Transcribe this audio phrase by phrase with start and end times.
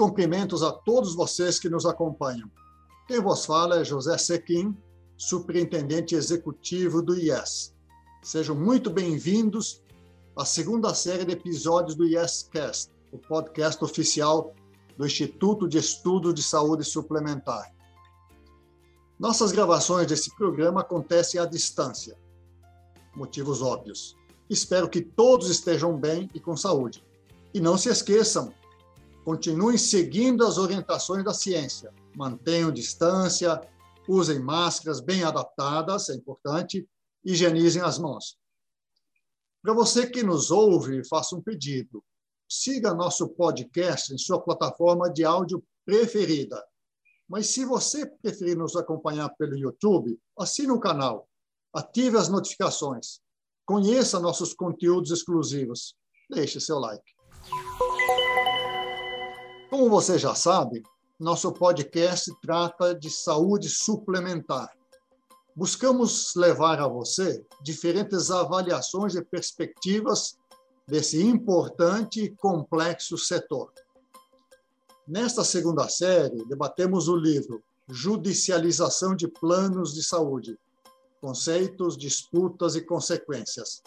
[0.00, 2.50] Cumprimentos a todos vocês que nos acompanham.
[3.06, 4.74] Quem vos fala é José Sequim,
[5.14, 7.74] superintendente executivo do IES.
[8.22, 9.82] Sejam muito bem-vindos
[10.34, 14.54] à segunda série de episódios do IEScast, o podcast oficial
[14.96, 17.70] do Instituto de Estudos de Saúde Suplementar.
[19.18, 22.16] Nossas gravações desse programa acontecem à distância.
[23.14, 24.16] Motivos óbvios.
[24.48, 27.04] Espero que todos estejam bem e com saúde.
[27.52, 28.54] E não se esqueçam,
[29.24, 31.92] continuem seguindo as orientações da ciência.
[32.16, 33.60] Mantenham distância,
[34.08, 36.88] usem máscaras bem adaptadas, é importante,
[37.24, 38.38] higienizem as mãos.
[39.62, 42.02] Para você que nos ouve, faça um pedido.
[42.48, 46.64] Siga nosso podcast em sua plataforma de áudio preferida.
[47.28, 51.28] Mas se você preferir nos acompanhar pelo YouTube, assine o canal,
[51.72, 53.20] ative as notificações,
[53.64, 55.94] conheça nossos conteúdos exclusivos,
[56.28, 57.14] deixe seu like.
[59.70, 60.82] Como você já sabe,
[61.16, 64.68] nosso podcast trata de saúde suplementar.
[65.54, 70.36] Buscamos levar a você diferentes avaliações e perspectivas
[70.88, 73.72] desse importante e complexo setor.
[75.06, 80.58] Nesta segunda série, debatemos o livro Judicialização de Planos de Saúde:
[81.20, 83.84] Conceitos, Disputas e Consequências,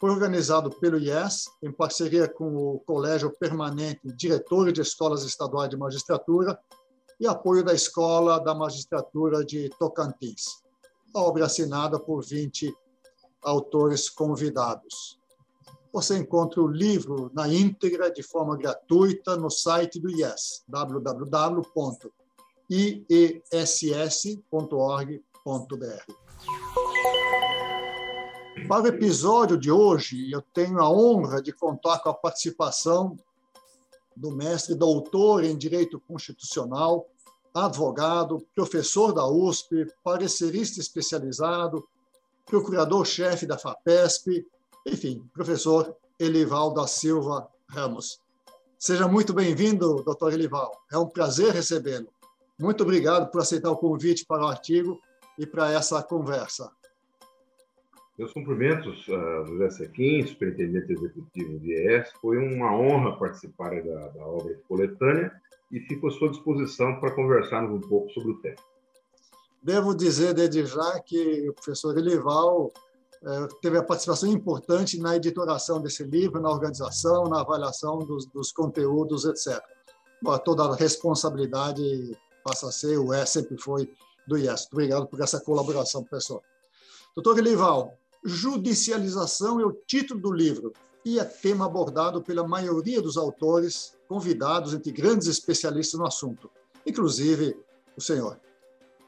[0.00, 5.76] foi organizado pelo IES, em parceria com o Colégio Permanente Diretor de Escolas Estaduais de
[5.76, 6.58] Magistratura
[7.20, 10.62] e apoio da Escola da Magistratura de Tocantins.
[11.14, 12.74] A obra assinada por 20
[13.42, 15.20] autores convidados.
[15.92, 21.70] Você encontra o livro na íntegra de forma gratuita no site do IES, www.iess.org.br.
[28.68, 33.16] Para o episódio de hoje, eu tenho a honra de contar com a participação
[34.16, 37.08] do mestre doutor em Direito Constitucional,
[37.54, 41.86] advogado, professor da USP, parecerista especializado,
[42.46, 44.46] procurador-chefe da FAPESP,
[44.86, 48.20] enfim, professor Elival da Silva Ramos.
[48.78, 50.72] Seja muito bem-vindo, doutor Elival.
[50.90, 52.08] É um prazer recebê-lo.
[52.58, 55.00] Muito obrigado por aceitar o convite para o artigo
[55.38, 56.70] e para essa conversa.
[58.20, 62.12] Meus cumprimentos a José Sequim, superintendente executivo do IES.
[62.20, 65.32] Foi uma honra participar da, da obra de coletânea
[65.72, 68.56] e fico à sua disposição para conversarmos um pouco sobre o tema.
[69.62, 72.70] Devo dizer desde já que o professor Elival
[73.24, 78.52] eh, teve a participação importante na editoração desse livro, na organização, na avaliação dos, dos
[78.52, 79.64] conteúdos, etc.
[80.20, 81.82] Bom, toda a responsabilidade
[82.44, 83.90] passa a ser, o é, sempre foi,
[84.28, 84.68] do IES.
[84.70, 86.42] Obrigado por essa colaboração, professor.
[87.14, 90.72] Doutor Elival, Judicialização é o título do livro
[91.04, 96.50] e é tema abordado pela maioria dos autores convidados entre grandes especialistas no assunto,
[96.86, 97.56] inclusive
[97.96, 98.38] o senhor.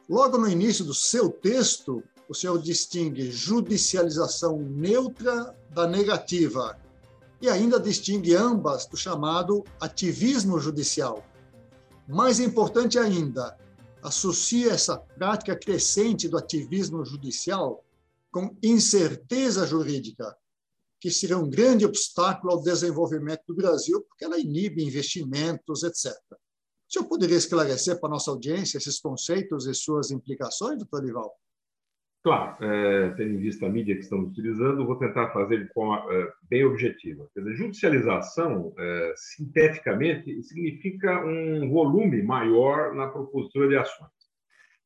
[0.08, 6.78] Logo no início do seu texto, o senhor distingue judicialização neutra da negativa
[7.40, 11.22] e ainda distingue ambas do chamado ativismo judicial.
[12.08, 13.58] Mais importante ainda,
[14.02, 17.84] associa essa prática crescente do ativismo judicial
[18.32, 20.34] com incerteza jurídica,
[20.98, 26.12] que seria um grande obstáculo ao desenvolvimento do Brasil, porque ela inibe investimentos, etc.
[26.30, 31.30] O senhor poderia esclarecer para a nossa audiência esses conceitos e suas implicações, doutor Lival?
[32.22, 36.06] Claro, é, tendo em vista a mídia que estamos utilizando, vou tentar fazer de forma
[36.08, 37.28] é, bem objetiva.
[37.34, 44.21] Quer dizer, judicialização, é, sinteticamente, significa um volume maior na propositura de ações.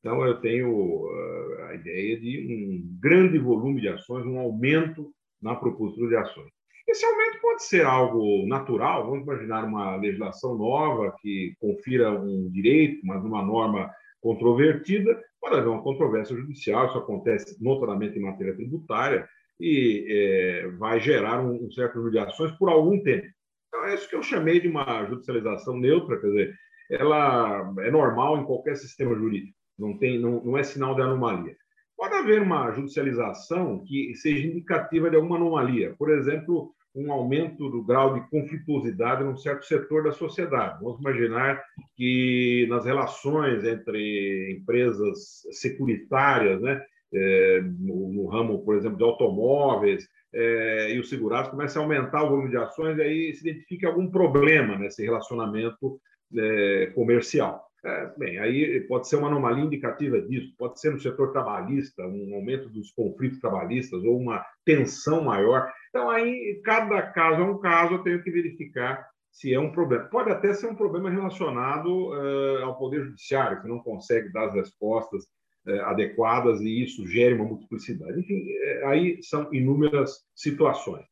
[0.06, 5.12] Então, eu tenho ah, a ideia de um grande volume de ações, um aumento
[5.42, 6.48] na propositura de ações.
[6.86, 13.04] Esse aumento pode ser algo natural, vamos imaginar uma legislação nova que confira um direito,
[13.04, 19.28] mas uma norma controvertida, pode haver uma controvérsia judicial, isso acontece notadamente em matéria tributária,
[19.58, 23.26] e é, vai gerar um, um certo número de ações por algum tempo.
[23.66, 26.54] Então, é isso que eu chamei de uma judicialização neutra, quer dizer,
[26.92, 31.56] ela é normal em qualquer sistema jurídico não, tem, não, não é sinal de anomalia.
[31.96, 37.82] Pode haver uma judicialização que seja indicativa de alguma anomalia, por exemplo, um aumento do
[37.82, 40.82] grau de conflituosidade num certo setor da sociedade.
[40.82, 41.62] Vamos imaginar
[41.94, 46.82] que nas relações entre empresas securitárias, né,
[47.12, 52.24] é, no, no, ramo, por exemplo, de automóveis, é, e os segurados começam a aumentar
[52.24, 56.00] o volume de ações, e aí se identifica algum problema nesse relacionamento
[56.36, 57.65] é, comercial.
[57.86, 62.34] É, bem, aí pode ser uma anomalia indicativa disso, pode ser no setor trabalhista, um
[62.34, 65.72] aumento dos conflitos trabalhistas ou uma tensão maior.
[65.90, 70.06] Então, aí, cada caso é um caso, eu tenho que verificar se é um problema.
[70.06, 74.54] Pode até ser um problema relacionado uh, ao Poder Judiciário, que não consegue dar as
[74.54, 75.22] respostas
[75.68, 78.18] uh, adequadas e isso gera uma multiplicidade.
[78.18, 81.04] Enfim, uh, aí são inúmeras situações.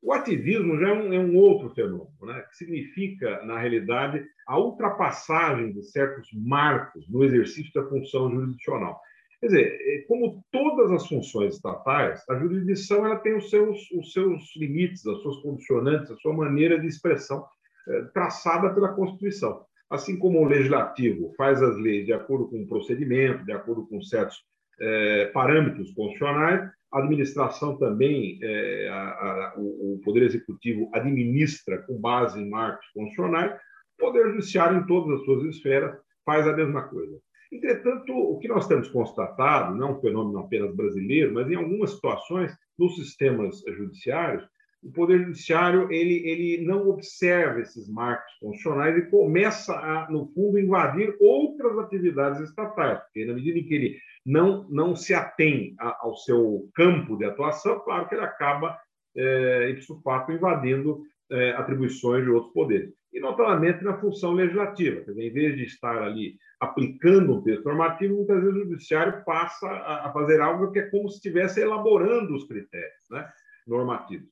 [0.00, 2.40] O ativismo já é um, é um outro fenômeno, né?
[2.48, 9.00] que significa, na realidade, a ultrapassagem de certos marcos no exercício da função jurisdicional.
[9.40, 14.12] Quer dizer, é, como todas as funções estatais, a jurisdição ela tem os seus, os
[14.12, 17.44] seus limites, as suas condicionantes, a sua maneira de expressão
[17.88, 19.64] é, traçada pela Constituição.
[19.90, 24.02] Assim como o legislativo faz as leis de acordo com o procedimento, de acordo com
[24.02, 24.44] certos
[24.80, 32.40] é, parâmetros constitucionais, a administração também, é, a, a, o, Poder Executivo administra com base
[32.40, 37.18] em marcos constitucionais, o Poder Judiciário, em todas as suas esferas, faz a mesma coisa.
[37.50, 41.92] Entretanto, o que nós temos constatado, não é um fenômeno apenas brasileiro, mas em algumas
[41.92, 44.46] situações, nos sistemas judiciários,
[44.82, 50.58] o Poder Judiciário ele, ele não observa esses marcos constitucionais e começa a, no fundo,
[50.58, 55.98] invadir outras atividades estatais, porque na medida em que ele não, não se atém a,
[56.00, 58.78] ao seu campo de atuação, claro que ele acaba,
[59.16, 62.92] é, ipso fato, invadindo é, atribuições de outros poderes.
[63.12, 65.00] E, notadamente, na função legislativa.
[65.00, 69.24] Quer dizer, em vez de estar ali aplicando um texto normativo, muitas vezes o judiciário
[69.24, 73.26] passa a, a fazer algo que é como se estivesse elaborando os critérios né,
[73.66, 74.28] normativos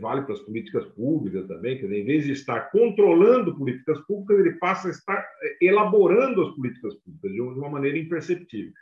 [0.00, 4.58] vale para as políticas públicas também, dizer, em vez de estar controlando políticas públicas, ele
[4.58, 8.72] passa a estar eh, elaborando as políticas públicas de uma maneira imperceptível.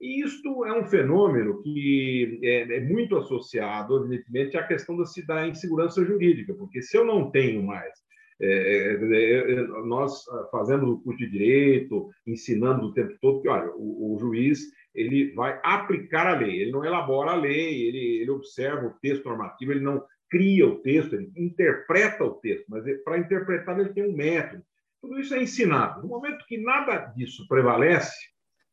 [0.00, 5.46] E isto é um fenômeno que é, é muito associado, evidentemente, à questão da, da
[5.46, 7.92] insegurança jurídica, porque se eu não tenho mais
[8.40, 14.14] é, é, nós fazemos o curso de direito, ensinando o tempo todo que, olha, o,
[14.14, 14.60] o, juiz
[14.94, 19.24] ele vai aplicar a lei, ele não elabora a lei, ele, ele observa o texto
[19.24, 24.08] normativo, ele não cria o texto, ele interpreta o texto, mas para interpretar ele tem
[24.08, 24.64] um método.
[25.00, 26.02] Tudo isso é ensinado.
[26.02, 28.16] No momento que nada disso prevalece,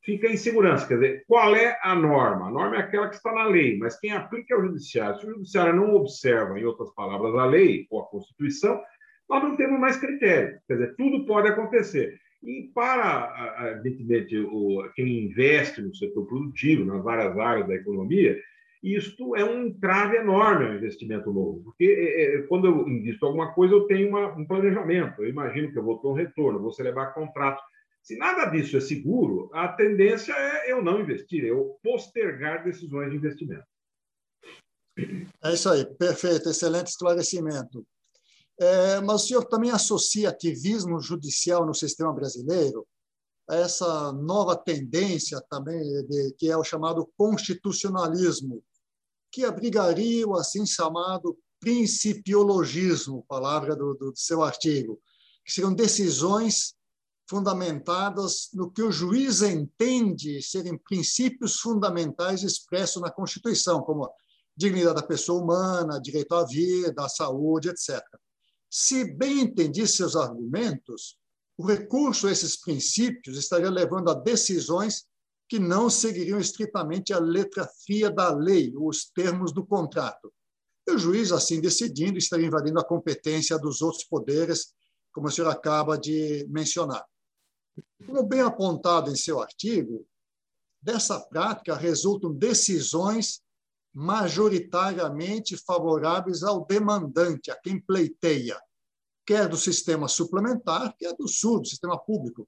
[0.02, 0.88] fica a insegurança.
[0.88, 2.48] Quer dizer, qual é a norma?
[2.48, 5.20] A norma é aquela que está na lei, mas quem aplica é o judiciário.
[5.20, 8.82] Se o judiciário não observa, em outras palavras, a lei ou a Constituição,
[9.30, 10.60] nós não temos mais critério.
[10.68, 12.20] Quer dizer, tudo pode acontecer.
[12.44, 18.38] E para, evidentemente, o, quem investe no setor produtivo, nas várias áreas da economia,
[18.84, 23.54] isto é um entrave enorme ao investimento novo, porque é, é, quando eu invisto alguma
[23.54, 26.72] coisa, eu tenho uma, um planejamento, eu imagino que eu vou ter um retorno, vou
[26.72, 27.62] celebrar contrato.
[28.02, 33.18] Se nada disso é seguro, a tendência é eu não investir, eu postergar decisões de
[33.18, 33.66] investimento.
[35.44, 37.86] É isso aí, perfeito, excelente esclarecimento.
[38.60, 42.88] É, mas o senhor também associa ativismo judicial no sistema brasileiro
[43.50, 48.64] a essa nova tendência também, de, que é o chamado constitucionalismo,
[49.32, 55.02] que abrigaria o assim chamado principiologismo, palavra do, do seu artigo,
[55.46, 56.76] que seriam decisões
[57.32, 64.14] fundamentadas no que o juiz entende serem princípios fundamentais expressos na Constituição, como
[64.56, 68.02] dignidade da pessoa humana, direito à vida, à saúde, etc.
[68.70, 71.18] Se bem entendi seus argumentos,
[71.58, 75.06] o recurso a esses princípios estaria levando a decisões
[75.48, 80.34] que não seguiriam estritamente a letra fria da lei, os termos do contrato.
[80.86, 84.74] E o juiz, assim decidindo, estaria invadindo a competência dos outros poderes,
[85.14, 87.06] como o senhor acaba de mencionar.
[88.06, 90.06] Como bem apontado em seu artigo,
[90.82, 93.42] dessa prática resultam decisões
[93.94, 98.60] majoritariamente favoráveis ao demandante, a quem pleiteia,
[99.26, 102.48] quer do sistema suplementar, quer do SUS, do sistema público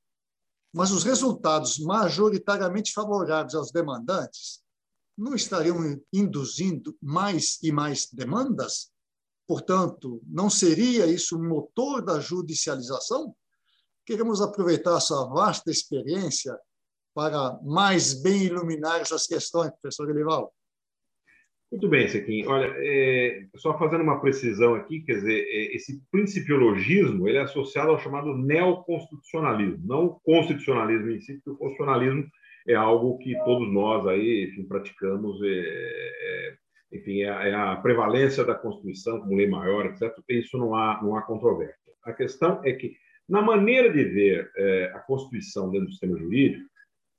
[0.74, 4.63] mas os resultados majoritariamente favoráveis aos demandantes
[5.15, 5.77] não estariam
[6.12, 8.92] induzindo mais e mais demandas?
[9.48, 13.36] Portanto, não seria isso um motor da judicialização?
[14.05, 16.57] Queremos aproveitar a sua vasta experiência
[17.13, 20.51] para mais bem iluminar essas questões, professor Elival.
[21.72, 22.45] Muito bem, Sequim.
[22.45, 27.89] Olha, é, só fazendo uma precisão aqui, quer dizer, é, esse principiologismo ele é associado
[27.89, 32.27] ao chamado neoconstitucionalismo, não o constitucionalismo em si, porque o constitucionalismo
[32.67, 36.55] é algo que todos nós aí, enfim, praticamos, é, é,
[36.93, 40.13] enfim, é é a, prevalência da Constituição como lei maior, etc.
[40.29, 41.75] Isso não há, não há controvérsia.
[42.03, 42.95] A questão é que,
[43.27, 46.65] na maneira de ver é, a Constituição dentro do sistema jurídico,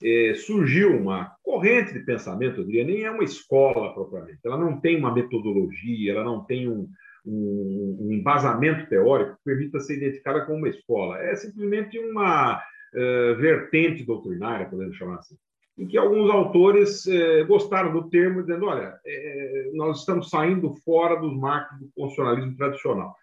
[0.02, 4.80] é, surgiu uma corrente de pensamento, eu diria, nem é uma escola propriamente, ela não
[4.80, 6.88] tem uma metodologia, ela não tem um,
[7.24, 13.36] um, um embasamento teórico que permita ser identificada como uma escola, é simplesmente uma uh,
[13.36, 15.36] vertente doutrinária, podemos chamar assim,
[15.78, 21.16] em que alguns autores uh, gostaram do termo, dizendo: olha, uh, nós estamos saindo fora
[21.16, 23.14] dos marcos do constitucionalismo tradicional.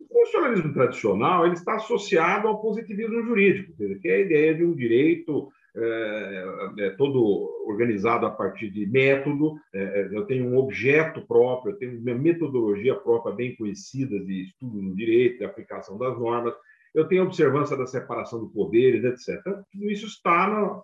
[0.00, 4.74] O funcionalismo tradicional ele está associado ao positivismo jurídico, que é a ideia de um
[4.74, 5.50] direito
[5.80, 6.44] é,
[6.78, 12.00] é, todo organizado a partir de método, é, eu tenho um objeto próprio, eu tenho
[12.00, 16.54] uma metodologia própria bem conhecida de estudo no direito, de aplicação das normas,
[16.92, 19.40] eu tenho observância da separação de poderes, etc.
[19.70, 20.82] Tudo isso está,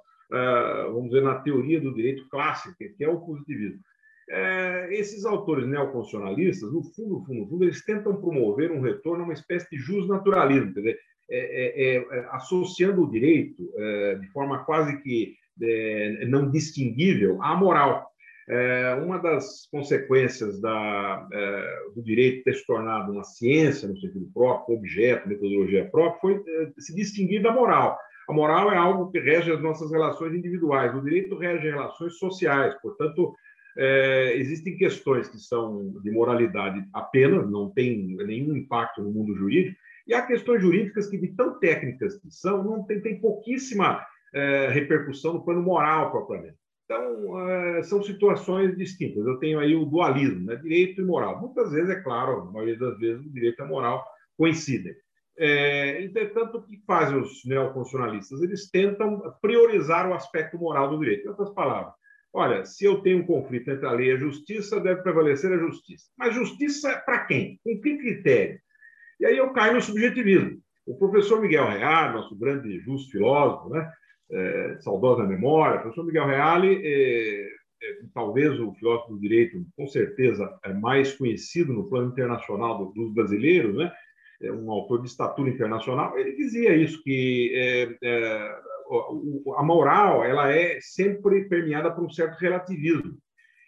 [0.93, 3.81] vamos dizer, na teoria do direito clássico, que é o positivismo.
[4.31, 9.23] É, esses autores neoconstitucionalistas, no fundo, no fundo, no fundo, eles tentam promover um retorno
[9.23, 10.99] a uma espécie de justnaturalismo, quer dizer,
[11.31, 17.57] é, é, é, associando o direito é, de forma quase que é, não distinguível à
[17.57, 18.11] moral.
[19.03, 21.27] uma das consequências da,
[21.95, 26.45] do direito ter se tornado uma ciência no sentido próprio, objeto, metodologia própria, foi
[26.79, 27.99] se distinguir da moral.
[28.29, 32.75] A moral é algo que rege as nossas relações individuais, o direito rege relações sociais,
[32.83, 33.35] portanto,
[33.77, 39.77] é, existem questões que são de moralidade apenas, não tem nenhum impacto no mundo jurídico,
[40.07, 44.05] e há questões jurídicas que, de tão técnicas que são, não tem, tem pouquíssima
[44.35, 46.57] é, repercussão no plano moral propriamente.
[46.85, 49.27] Então, é, são situações distintas.
[49.27, 50.57] Eu tenho aí o dualismo, né?
[50.57, 51.41] direito e moral.
[51.41, 54.05] Muitas vezes, é claro, na maioria das vezes, o direito e a moral
[54.37, 54.95] coincidem.
[55.37, 58.43] É, entretanto, o que fazem os neoconstitucionalistas?
[58.43, 61.25] Eles tentam priorizar o aspecto moral do direito.
[61.25, 61.95] Em outras palavras,
[62.35, 65.59] olha, se eu tenho um conflito entre a lei e a justiça, deve prevalecer a
[65.59, 66.07] justiça.
[66.19, 67.61] Mas justiça é para quem?
[67.63, 68.59] Com que critério?
[69.21, 70.59] E aí eu caio no subjetivismo.
[70.85, 73.91] O professor Miguel Reale, nosso grande justo filósofo, né?
[74.31, 77.47] É, saudosa memória, o professor Miguel Reale, é,
[77.83, 82.93] é, talvez o filósofo do direito, com certeza, é mais conhecido no plano internacional do,
[82.93, 83.93] dos brasileiros, né?
[84.43, 88.59] É um autor de estatura internacional, ele dizia isso, que é, é,
[89.57, 93.17] a moral ela é sempre permeada por um certo relativismo.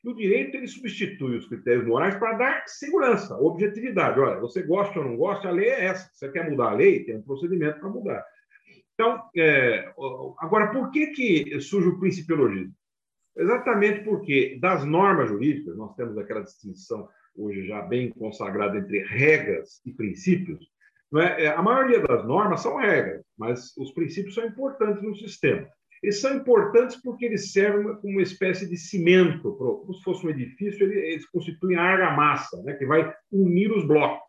[0.05, 4.21] E o direito ele substitui os critérios morais para dar segurança, objetividade.
[4.21, 6.09] Olha, você gosta ou não gosta, a lei é essa.
[6.13, 8.25] Você quer mudar a lei, tem um procedimento para mudar.
[8.95, 9.93] Então, é,
[10.39, 12.73] agora, por que, que surge o principiologismo?
[13.37, 19.83] Exatamente porque das normas jurídicas, nós temos aquela distinção hoje já bem consagrada entre regras
[19.85, 20.67] e princípios.
[21.15, 21.45] É?
[21.45, 21.49] é?
[21.49, 25.67] A maioria das normas são regras, mas os princípios são importantes no sistema.
[26.03, 30.31] Eles são importantes porque eles servem como uma espécie de cimento, como se fosse um
[30.31, 34.27] edifício, eles constituem a argamassa, né, que vai unir os blocos.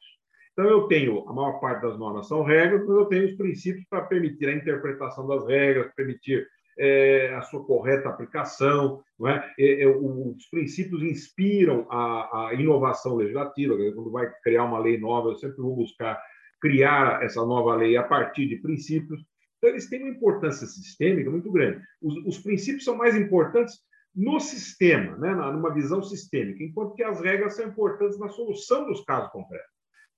[0.53, 3.85] Então, eu tenho, a maior parte das normas são regras, mas eu tenho os princípios
[3.89, 6.47] para permitir a interpretação das regras, permitir
[6.79, 9.03] é, a sua correta aplicação.
[9.27, 9.43] É?
[9.59, 13.75] É, é os princípios inspiram a, a, inovação legislativa.
[13.93, 16.19] Quando vai criar uma lei nova, eu sempre vou buscar
[16.59, 19.21] criar essa nova lei a partir de princípios.
[19.57, 21.81] Então, eles têm uma importância sistêmica muito grande.
[22.01, 23.79] Os, os princípios são mais importantes
[24.15, 29.03] no sistema, né, numa visão sistêmica, enquanto que as regras são importantes na solução dos
[29.03, 29.69] casos concretos,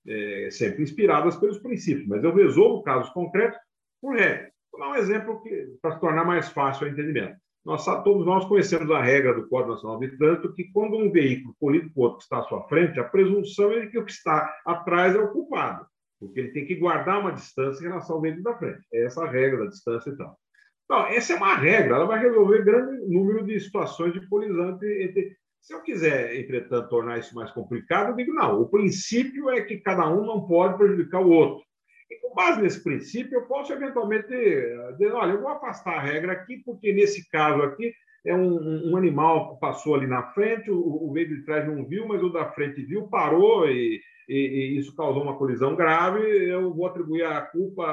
[0.06, 3.58] é, sempre inspiradas pelos princípios, mas eu resolvo casos concretos
[4.00, 4.50] por regras.
[4.72, 5.42] Vou dar um exemplo
[5.82, 7.36] para tornar mais fácil o entendimento.
[7.62, 11.54] Nós, todos nós conhecemos a regra do Código Nacional de Trânsito que quando um veículo
[11.60, 14.50] colide com outro que está à sua frente, a presunção é que o que está
[14.64, 15.86] atrás é o culpado
[16.20, 18.86] porque ele tem que guardar uma distância em relação ao veículo da frente.
[18.92, 20.38] É essa a regra da distância e tal.
[20.84, 25.36] Então, essa é uma regra, ela vai resolver grande número de situações de colisão entre...
[25.60, 29.78] Se eu quiser, entretanto, tornar isso mais complicado, eu digo, não, o princípio é que
[29.78, 31.64] cada um não pode prejudicar o outro.
[32.10, 36.32] E com base nesse princípio, eu posso eventualmente dizer, olha, eu vou afastar a regra
[36.32, 40.78] aqui, porque nesse caso aqui é um, um animal que passou ali na frente, o,
[40.78, 44.00] o veículo de trás não viu, mas o da frente viu, parou e
[44.30, 47.84] e, e, isso causou uma colisão grave, eu vou atribuir a culpa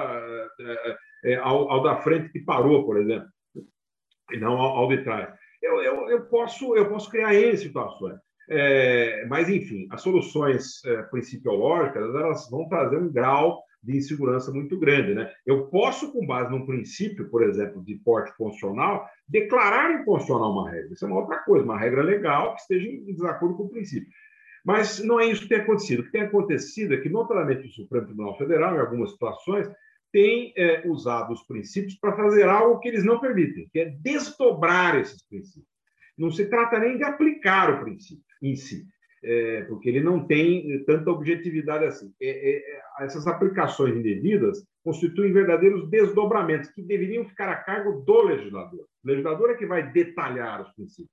[0.60, 0.98] é,
[1.31, 3.27] é, ao, ao, da frente que parou, por exemplo,
[4.31, 5.34] e não ao, ao de trás.
[5.63, 8.19] Eu, eu, eu, posso, eu posso criar N situações.
[8.50, 14.77] É, mas, enfim, as soluções é, principiológicas elas vão trazer um grau de insegurança muito
[14.77, 15.15] grande.
[15.15, 15.32] Né?
[15.46, 20.94] Eu posso, com base num princípio, por exemplo, de porte constitucional, declarar inconstitucional uma regra.
[20.94, 24.10] Isso é uma outra coisa, uma regra legal que esteja em desacordo com o princípio.
[24.65, 26.01] Mas não é isso que tem acontecido.
[26.01, 29.72] O que tem acontecido é que, notadamente, o Supremo Tribunal Federal, em algumas situações,
[30.12, 35.00] tem é, usado os princípios para fazer algo que eles não permitem, que é desdobrar
[35.00, 35.67] esses princípios.
[36.17, 38.86] Não se trata nem de aplicar o princípio em si,
[39.24, 42.14] é, porque ele não tem tanta objetividade assim.
[42.22, 48.22] É, é, é essas aplicações indevidas constituem verdadeiros desdobramentos que deveriam ficar a cargo do
[48.22, 48.86] legislador.
[49.04, 51.12] O legislador é que vai detalhar os princípios.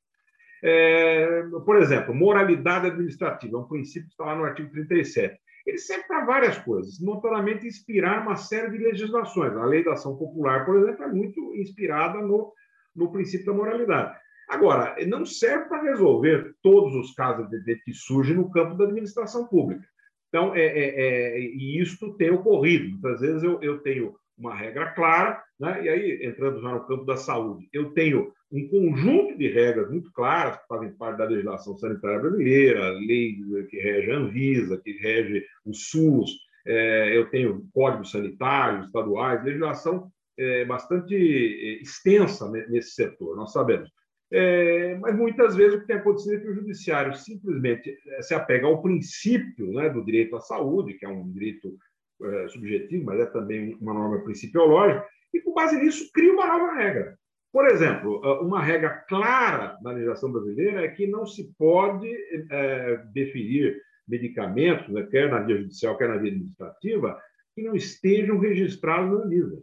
[0.63, 5.39] É, por exemplo, moralidade administrativa, um princípio que está lá no artigo 37.
[5.67, 9.55] Ele serve para várias coisas, notadamente inspirar uma série de legislações.
[9.57, 12.53] A lei da ação popular, por exemplo, é muito inspirada no,
[12.95, 14.19] no princípio da moralidade.
[14.49, 18.85] Agora, não serve para resolver todos os casos de, de que surgem no campo da
[18.85, 19.85] administração pública.
[20.29, 22.91] Então, é, é, é, e isso tem ocorrido.
[22.91, 25.85] Muitas vezes eu, eu tenho uma regra clara, né?
[25.85, 30.13] e aí, entrando já no campo da saúde, eu tenho um conjunto de regras muito
[30.13, 33.37] claras que fazem parte da legislação sanitária brasileira, lei
[33.69, 36.31] que rege a Anvisa, que rege o SUS,
[36.67, 43.91] é, eu tenho códigos sanitários estaduais, legislação é, bastante é, extensa nesse setor, nós sabemos.
[44.37, 48.35] É, mas muitas vezes o que tem acontecido é que o judiciário simplesmente é, se
[48.35, 51.79] apega ao princípio né, do direito à saúde, que é um direito
[52.21, 56.75] é, subjetivo, mas é também uma norma principiológica, e com base nisso cria uma nova
[56.75, 57.17] regra.
[57.53, 62.13] Por exemplo, uma regra clara na legislação brasileira é que não se pode
[62.51, 67.17] é, definir medicamentos, né, quer na via judicial, quer na via administrativa,
[67.55, 69.63] que não estejam registrados na Anvisa.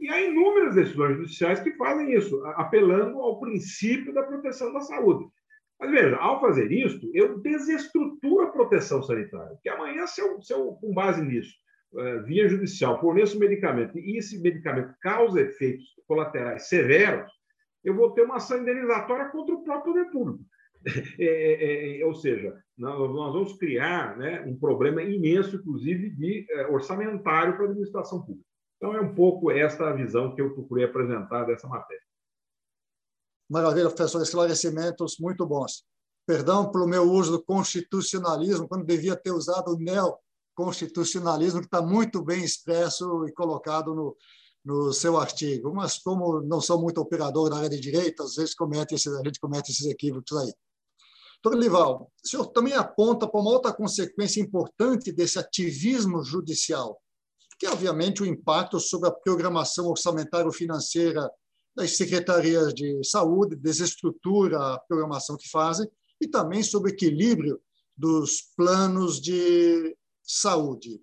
[0.00, 5.26] E há inúmeras decisões judiciais que fazem isso, apelando ao princípio da proteção da saúde.
[5.78, 10.52] Mas veja, ao fazer isso, eu desestruturo a proteção sanitária, porque amanhã, se eu, se
[10.52, 11.54] eu com base nisso,
[11.96, 17.30] eh, via judicial, forneço medicamento e esse medicamento causa efeitos colaterais severos,
[17.84, 20.44] eu vou ter uma ação indenizatória contra o próprio poder público.
[21.18, 26.46] É, é, é, ou seja, nós, nós, vamos criar né, um problema imenso, inclusive, de
[26.50, 28.46] é, orçamentário para a administração pública.
[28.76, 32.02] Então, é um pouco esta a visão que eu procurei apresentar dessa matéria.
[33.48, 34.22] Maravilha, professor.
[34.22, 35.84] Esclarecimentos muito bons.
[36.26, 42.22] Perdão pelo meu uso do constitucionalismo, quando devia ter usado o neoconstitucionalismo, que está muito
[42.22, 44.16] bem expresso e colocado no,
[44.64, 45.74] no seu artigo.
[45.74, 49.22] Mas, como não sou muito operador na área de direito, às vezes comete esses, a
[49.22, 50.52] gente comete esses equívocos aí.
[51.42, 56.98] Doutor Lival, o senhor também aponta para uma outra consequência importante desse ativismo judicial,
[57.58, 61.30] que é, obviamente, o impacto sobre a programação orçamentário-financeira
[61.74, 65.88] das secretarias de saúde, desestrutura a programação que fazem,
[66.20, 67.60] e também sobre o equilíbrio
[67.96, 71.00] dos planos de saúde.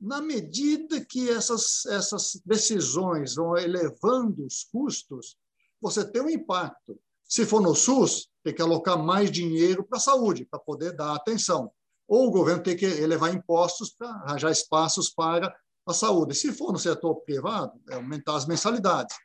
[0.00, 5.36] Na medida que essas, essas decisões vão elevando os custos,
[5.80, 6.98] você tem um impacto.
[7.28, 11.14] Se for no SUS, tem que alocar mais dinheiro para a saúde, para poder dar
[11.14, 11.70] atenção.
[12.08, 15.54] Ou o governo tem que elevar impostos para arranjar espaços para
[15.86, 16.34] a saúde.
[16.34, 19.16] Se for no setor privado, é aumentar as mensalidades.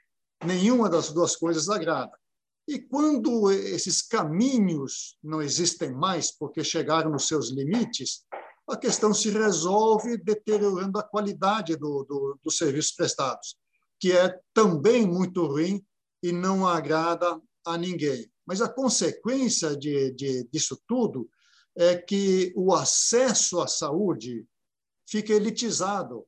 [0.44, 2.12] Nenhuma das duas coisas agrada.
[2.68, 8.26] E quando esses caminhos não existem mais, porque chegaram nos seus limites,
[8.68, 13.56] a questão se resolve deteriorando a qualidade do, do, dos serviços prestados,
[14.00, 15.82] que é também muito ruim
[16.22, 18.30] e não agrada a ninguém.
[18.46, 21.30] Mas a consequência de, de, disso tudo
[21.78, 24.46] é que o acesso à saúde
[25.08, 26.26] fica elitizado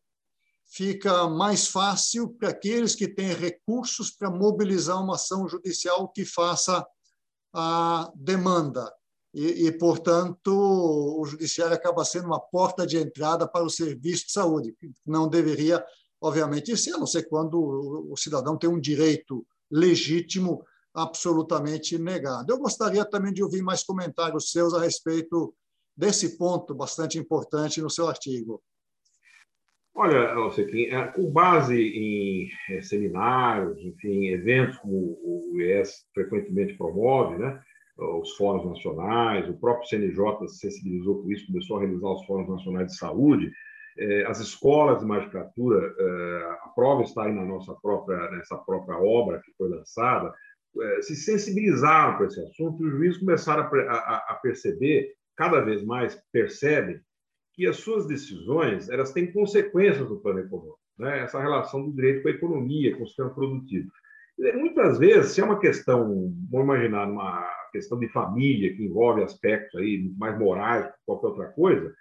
[0.70, 6.86] fica mais fácil para aqueles que têm recursos para mobilizar uma ação judicial que faça
[7.54, 8.94] a demanda.
[9.34, 14.32] E, e, portanto, o judiciário acaba sendo uma porta de entrada para o serviço de
[14.32, 15.84] saúde, que não deveria,
[16.22, 22.52] obviamente, ser, a não ser quando o cidadão tem um direito legítimo absolutamente negado.
[22.52, 25.54] Eu gostaria também de ouvir mais comentários seus a respeito
[25.96, 28.62] desse ponto bastante importante no seu artigo.
[29.96, 37.38] Olha, Alcequim, é, com base em é, seminários, enfim, eventos como o IES frequentemente promove,
[37.38, 37.60] né?
[37.98, 42.48] os fóruns nacionais, o próprio CNJ se sensibilizou com isso, começou a realizar os fóruns
[42.48, 43.52] nacionais de saúde,
[43.98, 45.94] é, as escolas de magistratura,
[46.62, 50.34] a prova está aí na nossa própria, nessa própria obra que foi lançada,
[51.02, 57.02] se sensibilizaram com esse assunto e os juízes começaram a perceber, cada vez mais percebem,
[57.60, 61.20] que as suas decisões elas têm consequências no plano econômico, né?
[61.20, 63.92] essa relação do direito com a economia, com o sistema produtivo.
[64.38, 69.24] E, muitas vezes, se é uma questão, vamos imaginar, uma questão de família, que envolve
[69.24, 71.94] aspectos aí mais morais que qualquer outra coisa,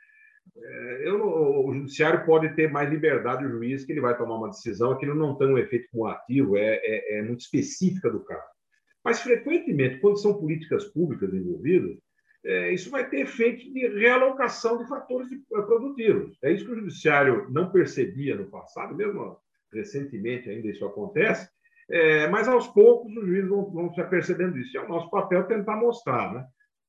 [0.57, 4.51] é, eu, o judiciário pode ter mais liberdade, o juiz, que ele vai tomar uma
[4.51, 8.47] decisão, aquilo não tem um efeito cumulativo, é, é, é muito específica do caso.
[9.05, 11.99] Mas, frequentemente, quando são políticas públicas envolvidas,
[12.45, 16.39] é, isso vai ter efeito de realocação de fatores eh, produtivos.
[16.43, 19.37] É isso que o judiciário não percebia no passado, mesmo
[19.73, 21.49] recentemente ainda isso acontece,
[21.91, 24.77] é, mas aos poucos os juízes vão, vão se apercebendo isso.
[24.77, 26.33] E é o nosso papel tentar mostrar.
[26.33, 26.47] Né?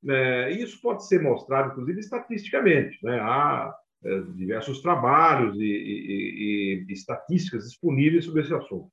[0.09, 2.97] É, isso pode ser mostrado, inclusive, estatisticamente.
[3.03, 3.19] Né?
[3.19, 8.89] Há é, diversos trabalhos e, e, e, e estatísticas disponíveis sobre esse assunto.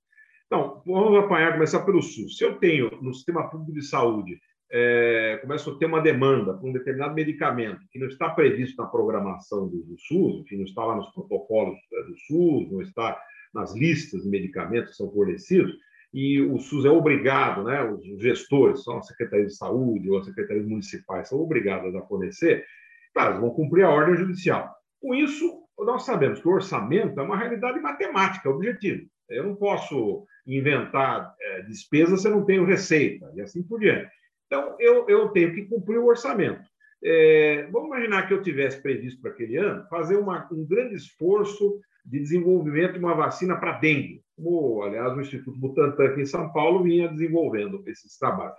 [0.46, 2.38] Então, vamos apanhar, começar pelo SUS.
[2.38, 4.38] Se eu tenho no sistema público de saúde
[4.70, 8.88] é, começam a ter uma demanda por um determinado medicamento que não está previsto na
[8.88, 13.20] programação do, do SUS, que não está lá nos protocolos é, do SUS, não está
[13.54, 15.72] nas listas de medicamentos que são fornecidos,
[16.12, 20.24] e o SUS é obrigado, né, os gestores, são as secretarias de saúde ou as
[20.24, 22.64] secretarias municipais, são obrigadas a fornecer,
[23.12, 24.74] claro, vão cumprir a ordem judicial.
[25.00, 29.02] Com isso, nós sabemos que o orçamento é uma realidade matemática, objetiva.
[29.28, 34.10] Eu não posso inventar é, despesas se eu não tenho receita, e assim por diante.
[34.46, 36.62] Então, eu, eu tenho que cumprir o orçamento.
[37.04, 41.80] É, vamos imaginar que eu tivesse previsto para aquele ano fazer uma, um grande esforço
[42.04, 46.52] de desenvolvimento de uma vacina para dengue, como, aliás, o Instituto Butantan aqui em São
[46.52, 48.58] Paulo vinha desenvolvendo esses trabalhos.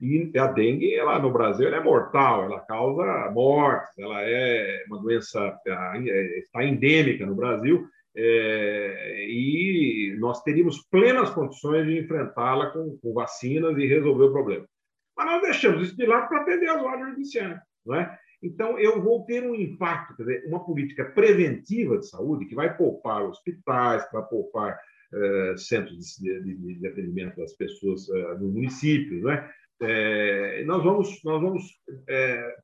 [0.00, 5.00] E a dengue, ela no Brasil, ela é mortal, ela causa mortes, ela é uma
[5.00, 12.98] doença é, está endêmica no Brasil é, e nós teríamos plenas condições de enfrentá-la com,
[13.02, 14.66] com, vacinas e resolver o problema.
[15.16, 18.18] Mas nós deixamos isso de lado para atender as ordens judiciais, não é?
[18.42, 22.76] Então, eu vou ter um impacto, quer dizer, uma política preventiva de saúde que vai
[22.76, 24.78] poupar hospitais, que vai poupar
[25.14, 29.50] eh, centros de, de, de, atendimento das pessoas eh, nos municípios, né?
[29.80, 31.64] É, nós vamos, nós vamos,
[32.08, 32.56] é,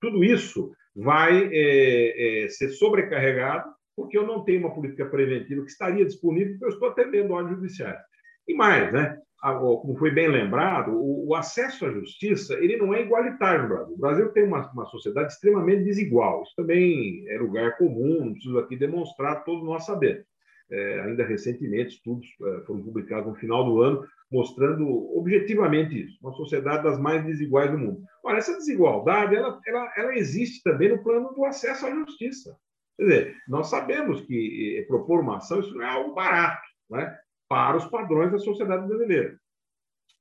[0.00, 6.04] tudo isso vai é, ser sobrecarregado porque eu não tenho uma política preventiva que estaria
[6.04, 8.00] disponível porque eu estou atendendo ordens judiciais.
[8.46, 9.18] E mais, né?
[9.42, 13.94] Como foi bem lembrado, o, acesso à justiça ele não é igualitário no Brasil.
[13.94, 16.42] O Brasil tem uma, uma sociedade extremamente desigual.
[16.42, 20.24] Isso também é lugar comum, não preciso aqui demonstrar, todos nós sabemos.
[20.70, 26.32] É, ainda recentemente, estudos é, foram publicados no final do ano mostrando objetivamente isso, uma
[26.32, 28.02] sociedade das mais desiguais do mundo.
[28.24, 32.56] Olha, essa desigualdade ela, ela, ela existe também no plano do acesso à justiça.
[32.96, 37.14] Quer dizer, nós sabemos que eh, propor uma ação isso não é algo barato, né?
[37.52, 39.36] Para os padrões da sociedade brasileira.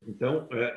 [0.05, 0.73] Então, é,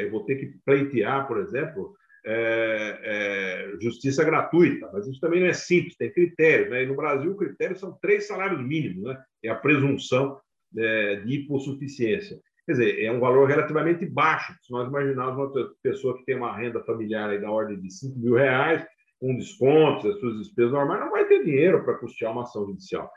[0.00, 1.94] é, eu vou ter que pleitear, por exemplo,
[2.26, 6.70] é, é, justiça gratuita, mas isso também não é simples, tem critérios.
[6.70, 6.82] Né?
[6.82, 9.22] E no Brasil, o critério são três salários mínimos, né?
[9.44, 10.40] é a presunção
[10.76, 12.40] é, de hipossuficiência.
[12.66, 14.52] Quer dizer, é um valor relativamente baixo.
[14.60, 18.34] Se nós imaginarmos uma pessoa que tem uma renda familiar da ordem de 5 mil
[18.34, 18.84] reais,
[19.20, 23.08] com descontos, as suas despesas normais, não vai ter dinheiro para custear uma ação judicial.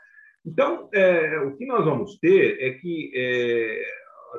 [0.46, 3.82] Então, é, o que nós vamos ter é que é,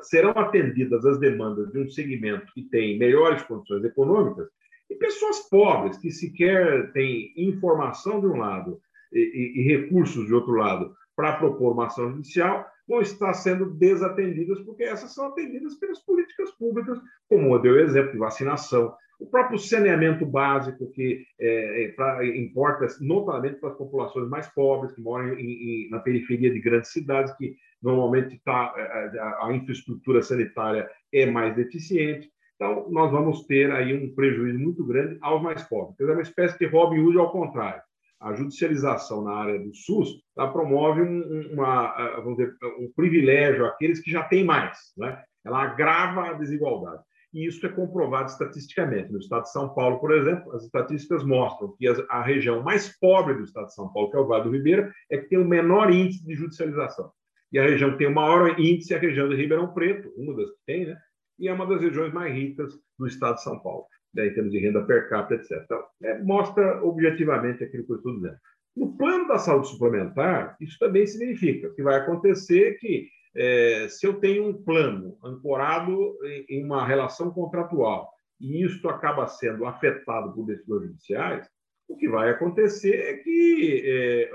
[0.02, 4.48] serão atendidas as demandas de um segmento que tem melhores condições econômicas
[4.88, 8.80] e pessoas pobres que sequer têm informação de um lado
[9.12, 13.66] e, e, e recursos de outro lado para propor uma ação judicial vão estar sendo
[13.66, 18.94] desatendidas porque essas são atendidas pelas políticas públicas, como eu dei o exemplo de vacinação,
[19.18, 24.94] o próprio saneamento básico, que é, é pra, importa notadamente para as populações mais pobres,
[24.94, 29.46] que moram em, em, na periferia de grandes cidades, que normalmente tá, é, é, a,
[29.46, 32.30] a infraestrutura sanitária é mais deficiente.
[32.54, 35.98] Então, nós vamos ter aí um prejuízo muito grande aos mais pobres.
[36.00, 37.82] É uma espécie de Robin Hood ao contrário.
[38.20, 40.20] A judicialização na área do SUS
[40.52, 44.92] promove um, uma, vamos dizer, um privilégio àqueles que já têm mais.
[44.96, 45.22] Né?
[45.44, 49.12] Ela agrava a desigualdade e isso é comprovado estatisticamente.
[49.12, 53.34] No estado de São Paulo, por exemplo, as estatísticas mostram que a região mais pobre
[53.34, 55.44] do estado de São Paulo, que é o Vale do Ribeira, é que tem o
[55.44, 57.10] menor índice de judicialização.
[57.52, 60.34] E a região que tem o maior índice é a região de Ribeirão Preto, uma
[60.34, 60.96] das que tem, né?
[61.38, 64.26] e é uma das regiões mais ricas do estado de São Paulo, né?
[64.26, 65.62] em termos de renda per capita, etc.
[65.64, 68.36] Então, é, mostra objetivamente aquilo que eu estou dizendo.
[68.76, 74.14] No plano da saúde suplementar, isso também significa que vai acontecer que é, se eu
[74.14, 76.16] tenho um plano ancorado
[76.48, 78.10] em, uma relação contratual
[78.40, 81.48] e isto acaba sendo afetado por decisões judiciais,
[81.88, 84.30] o que vai acontecer é que, é,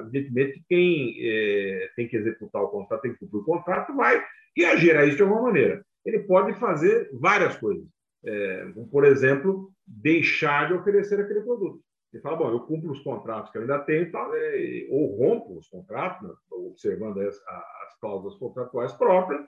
[0.00, 4.22] evidentemente, quem é, tem que executar o contrato, tem que cumprir o contrato, vai
[4.56, 5.84] reagir a isso de alguma maneira.
[6.04, 7.84] Ele pode fazer várias coisas.
[8.24, 11.82] É, por exemplo, deixar de oferecer aquele produto.
[12.12, 14.30] Ele fala, bom, eu cumpro os contratos que eu ainda tenho, tal,
[14.90, 19.42] ou rompo os contratos, né, observando as, as cláusulas contratuais próprias,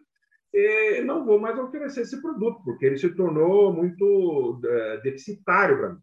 [0.52, 5.88] e não vou mais oferecer esse produto, porque ele se tornou muito é, deficitário para
[5.90, 6.00] mim.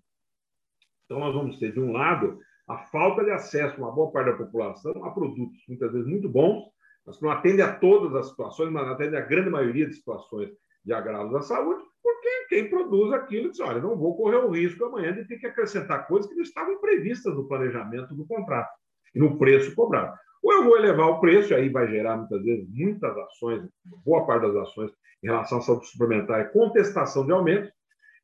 [1.05, 4.37] Então, nós vamos ter, de um lado, a falta de acesso uma boa parte da
[4.37, 6.69] população a produtos, muitas vezes muito bons,
[7.05, 10.49] mas que não atendem a todas as situações, mas atendem a grande maioria de situações
[10.83, 14.85] de agrado da saúde, porque quem produz aquilo diz: olha, não vou correr o risco
[14.85, 18.71] amanhã de ter que acrescentar coisas que não estavam previstas no planejamento do contrato
[19.13, 20.15] e no preço cobrado.
[20.43, 23.63] Ou eu vou elevar o preço, e aí vai gerar muitas vezes muitas ações,
[24.03, 24.91] boa parte das ações
[25.23, 27.71] em relação à saúde suplementar é contestação de aumento,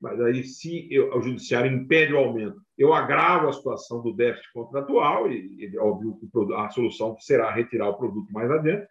[0.02, 4.52] mas aí, se eu, o judiciário impede o aumento, eu agravo a situação do déficit
[4.54, 6.18] contratual, e, e óbvio
[6.56, 8.88] a solução será retirar o produto mais adiante,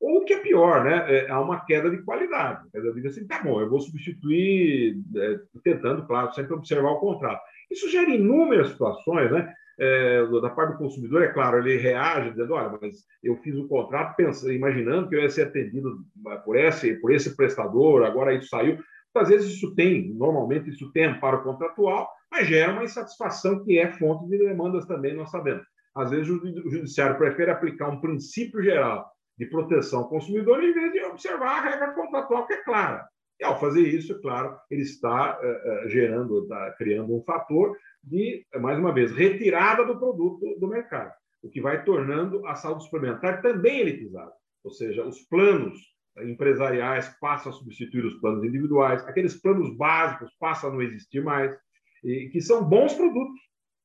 [0.00, 1.04] ou o que é pior, né?
[1.08, 2.66] É, há uma queda de qualidade.
[2.74, 7.40] Eu digo assim, tá bom, eu vou substituir, é, tentando, claro, sempre observar o contrato.
[7.70, 9.52] Isso gera inúmeras situações, né?
[9.78, 13.68] É, da parte do consumidor, é claro, ele reage dizendo, olha, mas eu fiz o
[13.68, 15.98] contrato pensando, imaginando que eu ia ser atendido
[16.46, 18.78] por esse, por esse prestador, agora isso saiu.
[19.14, 23.92] Às vezes isso tem, normalmente isso tem amparo contratual, mas gera uma insatisfação que é
[23.92, 25.64] fonte de demandas também, nós sabemos.
[25.94, 30.92] Às vezes o judiciário prefere aplicar um princípio geral de proteção ao consumidor em vez
[30.92, 33.06] de observar a regra contratual que é clara.
[33.38, 38.46] E ao fazer isso, é claro, ele está uh, gerando, está criando um fator de,
[38.60, 43.42] mais uma vez, retirada do produto do mercado, o que vai tornando a saúde suplementar
[43.42, 44.32] também elitizada.
[44.64, 45.78] Ou seja, os planos
[46.22, 51.54] empresariais passam a substituir os planos individuais, aqueles planos básicos passam a não existir mais,
[52.02, 53.38] e que são bons produtos,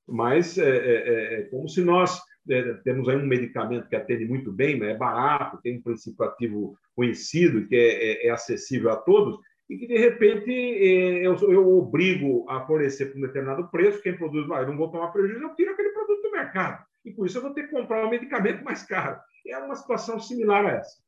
[0.08, 4.52] mas é, é, é como se nós é, temos aí um medicamento que atende muito
[4.52, 8.96] bem, né, é barato, tem um princípio ativo conhecido, que é, é, é acessível a
[8.96, 9.38] todos,
[9.70, 14.18] e que, de repente, é, eu, eu obrigo a fornecer por um determinado preço, quem
[14.18, 16.84] produz, ah, eu não vou tomar prejuízo, eu tiro aquele produto do mercado.
[17.06, 19.20] E com isso eu vou ter que comprar um medicamento mais caro.
[19.48, 21.02] É uma situação similar a essa.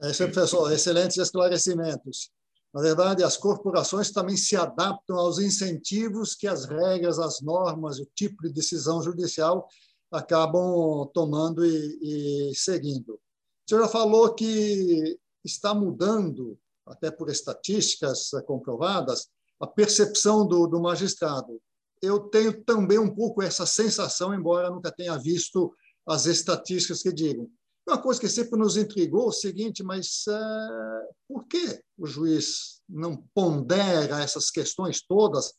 [0.00, 0.72] É professor.
[0.72, 2.32] Excelentes esclarecimentos.
[2.72, 8.06] Na verdade, as corporações também se adaptam aos incentivos que as regras, as normas, o
[8.16, 9.68] tipo de decisão judicial
[10.14, 13.14] acabam tomando e, e seguindo.
[13.14, 19.28] O senhor já falou que está mudando, até por estatísticas comprovadas,
[19.60, 21.60] a percepção do, do magistrado.
[22.02, 25.74] Eu tenho também um pouco essa sensação, embora nunca tenha visto
[26.06, 27.48] as estatísticas que digam.
[27.86, 32.80] Uma coisa que sempre nos intrigou é o seguinte, mas é, por que o juiz
[32.88, 35.52] não pondera essas questões todas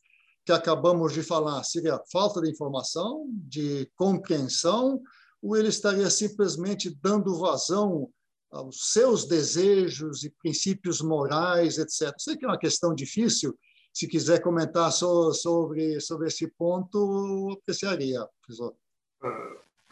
[0.45, 1.63] que acabamos de falar?
[1.63, 5.01] Seria falta de informação, de compreensão,
[5.41, 8.09] ou ele estaria simplesmente dando vazão
[8.51, 12.13] aos seus desejos e princípios morais, etc.
[12.17, 13.57] Sei que é uma questão difícil.
[13.91, 18.75] Se quiser comentar sobre, sobre esse ponto, apreciaria, professor.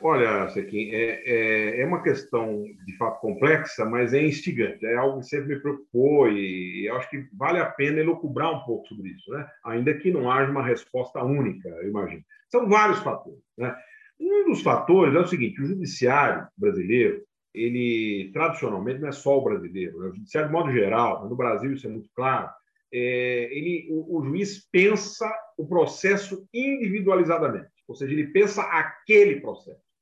[0.05, 4.85] Olha, Sequim, é, é, é, uma questão de fato complexa, mas é instigante.
[4.85, 8.65] É algo que sempre me preocupou e, e acho que vale a pena elucubrar um
[8.65, 9.49] pouco sobre isso, né?
[9.63, 12.21] ainda que não haja uma resposta única, eu imagino.
[12.51, 13.39] São vários fatores.
[13.57, 13.73] Né?
[14.19, 19.43] Um dos fatores é o seguinte: o judiciário brasileiro, ele tradicionalmente não é só o
[19.43, 20.07] brasileiro, né?
[20.07, 22.49] o judiciário de modo geral, no Brasil isso é muito claro.
[22.91, 29.92] É, ele, o, o juiz pensa o processo individualizadamente, ou seja, ele pensa aquele processo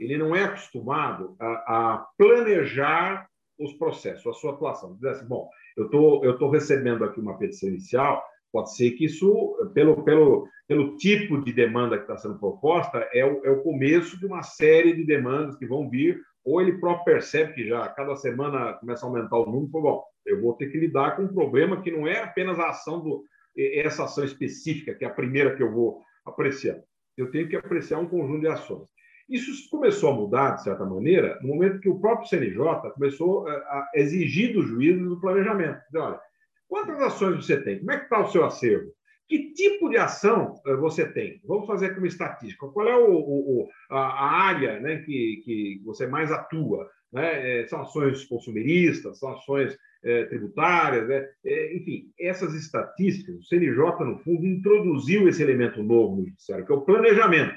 [0.00, 3.26] ele não é acostumado a, a planejar
[3.58, 4.94] os processos, a sua atuação.
[4.94, 9.56] Dizer assim, bom, eu tô, estou recebendo aqui uma petição inicial, pode ser que isso,
[9.74, 14.18] pelo, pelo, pelo tipo de demanda que está sendo proposta, é o, é o começo
[14.18, 18.16] de uma série de demandas que vão vir, ou ele próprio percebe que já cada
[18.16, 21.34] semana começa a aumentar o número, e bom, eu vou ter que lidar com um
[21.34, 23.24] problema que não é apenas a ação do
[23.56, 26.78] essa ação específica, que é a primeira que eu vou apreciar.
[27.16, 28.88] Eu tenho que apreciar um conjunto de ações.
[29.30, 33.52] Isso começou a mudar, de certa maneira, no momento que o próprio CNJ começou eh,
[33.52, 35.80] a exigir dos juízes o planejamento.
[35.86, 36.20] Dizer, olha,
[36.68, 37.78] quantas ações você tem?
[37.78, 38.90] Como é que está o seu acervo?
[39.28, 41.40] Que tipo de ação eh, você tem?
[41.44, 42.66] Vamos fazer aqui uma estatística.
[42.66, 46.90] Qual é o, o, a, área né, que, que você mais atua?
[47.12, 47.60] Né?
[47.60, 51.28] Eh, são ações consumeristas, são ações é, tributárias, né?
[51.44, 56.72] é, enfim, essas estatísticas, o CNJ, no fundo, introduziu esse elemento novo no judiciário, que
[56.72, 57.54] é o planejamento.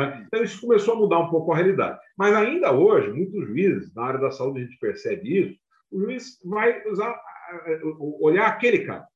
[0.00, 0.24] É?
[0.26, 1.98] Então, isso começou a mudar um pouco a realidade.
[2.18, 5.58] Mas ainda hoje, muitos juízes, na área da saúde, a gente percebe isso,
[5.92, 7.16] o juiz vai usar,
[8.20, 9.06] olhar aquele caso.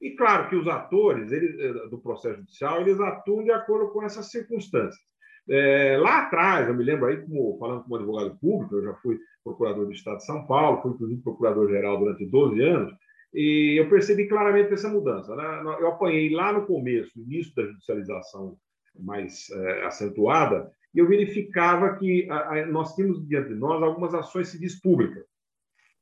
[0.00, 4.02] E claro que os atores eles, eh, do processo judicial eles atuam de acordo com
[4.02, 5.00] essas circunstâncias.
[5.48, 9.18] É, lá atrás, eu me lembro aí, como, falando como advogado público, eu já fui
[9.42, 12.92] procurador do Estado de São Paulo, fui inclusive procurador-geral durante 12 anos,
[13.34, 15.34] e eu percebi claramente essa mudança.
[15.34, 15.44] Né?
[15.80, 18.56] Eu apanhei lá no começo, no início da judicialização
[18.98, 24.14] mais é, acentuada, e eu verificava que a, a, nós tínhamos diante de nós algumas
[24.14, 25.24] ações civis públicas.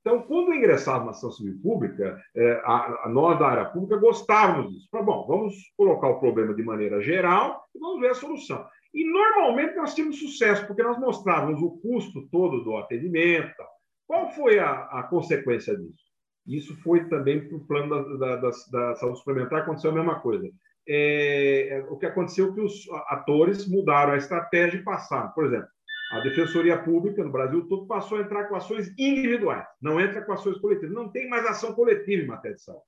[0.00, 4.72] Então, quando ingressava na ação civil pública, é, a, a, nós da área pública gostávamos
[4.72, 4.88] disso.
[4.90, 8.66] Falei, bom, vamos colocar o problema de maneira geral e vamos ver a solução.
[8.94, 13.62] E normalmente nós tínhamos sucesso, porque nós mostrávamos o custo todo do atendimento.
[14.06, 16.10] Qual foi a, a consequência disso?
[16.46, 20.18] Isso foi também para o plano da, da, da, da saúde suplementar, aconteceu a mesma
[20.18, 20.50] coisa.
[20.92, 25.30] É, é, o que aconteceu é que os atores mudaram a estratégia e passaram.
[25.30, 25.68] Por exemplo,
[26.10, 30.32] a Defensoria Pública no Brasil todo passou a entrar com ações individuais, não entra com
[30.32, 30.92] ações coletivas.
[30.92, 32.82] Não tem mais ação coletiva em matéria de saúde,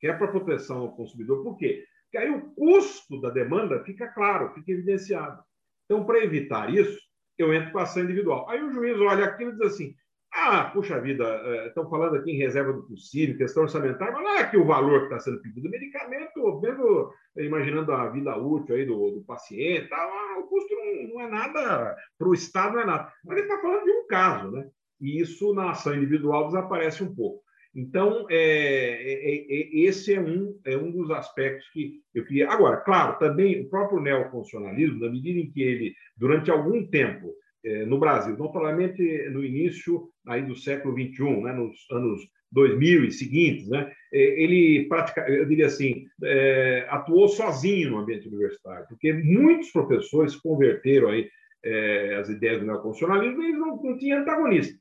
[0.00, 1.44] que é para proteção ao consumidor.
[1.44, 1.84] Por quê?
[2.02, 5.40] Porque aí o custo da demanda fica claro, fica evidenciado.
[5.84, 6.98] Então, para evitar isso,
[7.38, 8.50] eu entro com ação individual.
[8.50, 9.94] Aí o juiz olha aquilo e diz assim:
[10.34, 14.40] ah, puxa vida, é, estão falando aqui em reserva do possível, questão orçamentária, mas olha
[14.40, 15.68] aqui o valor que está sendo pedido.
[15.68, 20.74] O medicamento, mesmo imaginando a vida útil aí do, do paciente, tá, ah, o custo
[20.74, 23.12] não, não é nada, para o Estado não é nada.
[23.24, 24.68] Mas ele está falando de um caso, né?
[25.00, 27.44] E isso na ação individual desaparece um pouco.
[27.74, 32.50] Então, é, é, é, esse é um, é um dos aspectos que eu queria.
[32.50, 37.43] Agora, claro, também o próprio neoconstitucionalismo, na medida em que ele, durante algum tempo, é,
[37.86, 42.20] no Brasil, notoriamente no início aí do século XXI, né, nos anos
[42.52, 48.28] 2000 e seguintes, né, é, ele praticamente, eu diria assim, é, atuou sozinho no ambiente
[48.28, 51.28] universitário, porque muitos professores converteram aí
[51.64, 54.78] é, as ideias do neoconstitucionalismo e eles não, não tinham antagonista.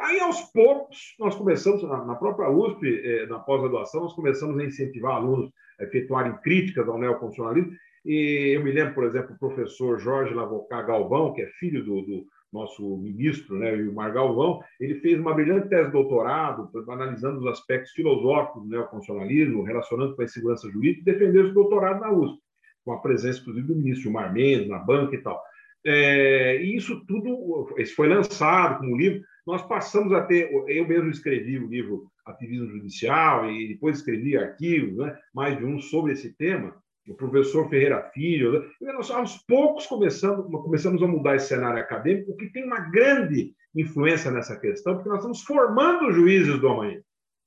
[0.00, 5.14] Aí, aos poucos, nós começamos, na própria USP, eh, na pós-graduação, nós começamos a incentivar
[5.14, 7.72] alunos a efetuarem críticas ao neoconstitucionalismo.
[8.04, 12.02] E eu me lembro, por exemplo, o professor Jorge Lavocá Galvão, que é filho do,
[12.02, 17.46] do nosso ministro, né, Mar Galvão, ele fez uma brilhante tese de doutorado, analisando os
[17.46, 22.38] aspectos filosóficos do neoconstitucionalismo, relacionando com a insegurança jurídica, e defendeu esse doutorado na USP,
[22.84, 25.42] com a presença, inclusive, do ministro Gilmar Mendes, na banca e tal.
[25.84, 31.10] É, e isso tudo, isso foi lançado como livro, nós passamos a ter, eu mesmo
[31.10, 36.34] escrevi o livro Ativismo Judicial e depois escrevi artigos, né, mais de um sobre esse
[36.34, 36.74] tema,
[37.08, 42.32] o professor Ferreira Filho, né, nós aos poucos começamos, começamos a mudar esse cenário acadêmico,
[42.32, 46.68] o que tem uma grande influência nessa questão, porque nós estamos formando os juízes do
[46.68, 47.00] amanhã,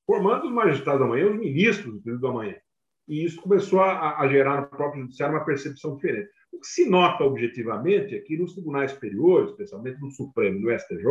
[0.06, 2.56] formando os magistrados do amanhã, os ministros do amanhã.
[3.08, 6.30] E isso começou a, a gerar no próprio judiciário uma percepção diferente.
[6.52, 10.80] O que se nota objetivamente é que nos tribunais superiores, especialmente no Supremo e no
[10.80, 11.06] STJ,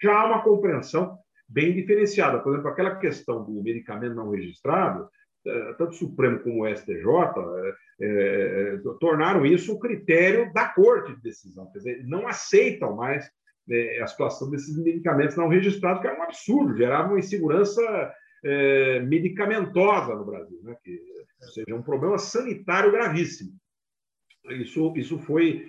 [0.00, 1.18] já há uma compreensão
[1.48, 2.40] bem diferenciada.
[2.40, 5.08] Por exemplo, aquela questão do medicamento não registrado,
[5.78, 6.96] tanto o Supremo como o STJ
[8.00, 11.70] é, é, tornaram isso o critério da corte de decisão.
[11.72, 13.30] Quer dizer, não aceitam mais
[13.70, 17.82] é, a situação desses medicamentos não registrados, que era um absurdo, gerava uma insegurança
[19.08, 20.76] medicamentosa no Brasil, né?
[20.84, 21.00] que,
[21.42, 23.50] ou seja, um problema sanitário gravíssimo.
[24.50, 25.68] Isso, isso foi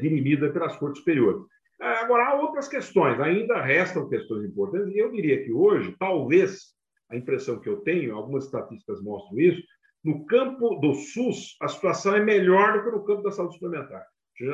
[0.00, 1.42] dirimido pelas cortes superiores.
[1.78, 6.74] Agora, há outras questões, ainda restam questões importantes, e eu diria que hoje, talvez,
[7.10, 9.62] a impressão que eu tenho, algumas estatísticas mostram isso,
[10.04, 14.04] no campo do SUS, a situação é melhor do que no campo da saúde suplementar.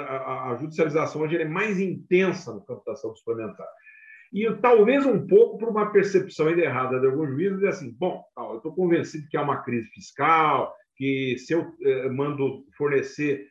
[0.07, 3.67] A, judicialização hoje é mais intensa no campo da saúde suplementar.
[4.33, 8.59] E talvez um pouco por uma percepção errada de alguns juízes, de assim, bom, eu
[8.59, 13.49] estou convencido que há uma crise fiscal, que se eu eh, mando fornecer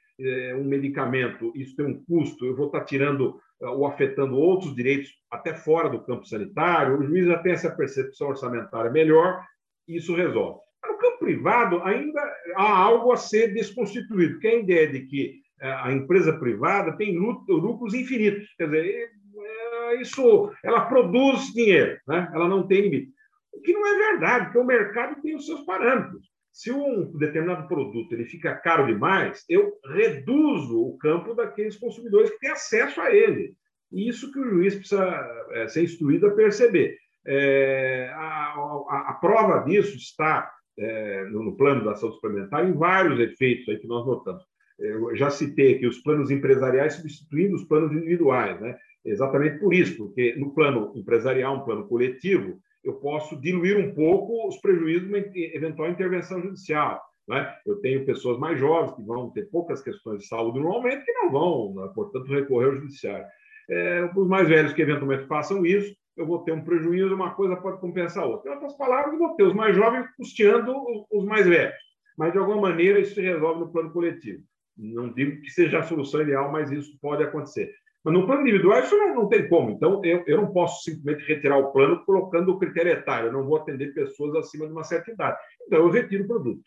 [0.57, 5.53] um medicamento, isso tem um custo, eu vou estar tirando ou afetando outros direitos, até
[5.53, 9.43] fora do campo sanitário, o juiz já tem essa percepção orçamentária melhor
[9.87, 10.59] e isso resolve.
[10.87, 12.21] No campo privado, ainda
[12.55, 17.17] há algo a ser desconstituído, que é a ideia de que a empresa privada tem
[17.17, 18.47] lucros infinitos.
[18.57, 22.31] Quer dizer, eh, isso, ela produz dinheiro, né?
[22.33, 23.11] ela não tem limite.
[23.51, 26.29] O que não é verdade, porque o mercado tem os seus parâmetros.
[26.51, 32.39] Se um determinado produto ele fica caro demais, eu reduzo o campo daqueles consumidores que
[32.39, 33.53] têm acesso a ele.
[33.91, 36.97] E isso que o juiz precisa é, ser instruído a perceber.
[37.25, 38.53] É, a,
[38.89, 43.67] a, a, prova disso está é, no, no, plano da saúde suplementar em vários efeitos
[43.69, 44.43] aí que nós notamos.
[44.79, 48.77] Eu já citei aqui os planos empresariais substituindo os planos individuais, né?
[49.03, 54.47] Exatamente por isso, porque no plano empresarial, um plano coletivo, eu posso diluir um pouco
[54.47, 57.01] os prejuízos de uma eventual intervenção judicial.
[57.27, 57.55] Né?
[57.65, 61.31] Eu tenho pessoas mais jovens que vão ter poucas questões de saúde normalmente que não
[61.31, 61.91] vão, né?
[61.93, 63.25] portanto, recorrer ao judiciário.
[63.69, 67.55] É, os mais velhos que eventualmente façam isso, eu vou ter um prejuízo, uma coisa
[67.55, 68.49] pode compensar a outra.
[68.49, 70.73] Em outras palavras, eu vou ter os mais jovens custeando
[71.11, 71.75] os mais velhos.
[72.17, 74.43] Mas, de alguma maneira, isso se resolve no plano coletivo.
[74.75, 77.73] Não digo que seja a solução ideal, mas isso pode acontecer.
[78.11, 79.71] No plano individual isso não, não tem como.
[79.71, 83.27] Então, eu, eu não posso simplesmente retirar o plano colocando o critério etário.
[83.27, 85.37] Eu não vou atender pessoas acima de uma certa idade.
[85.65, 86.61] Então, eu retiro o produto.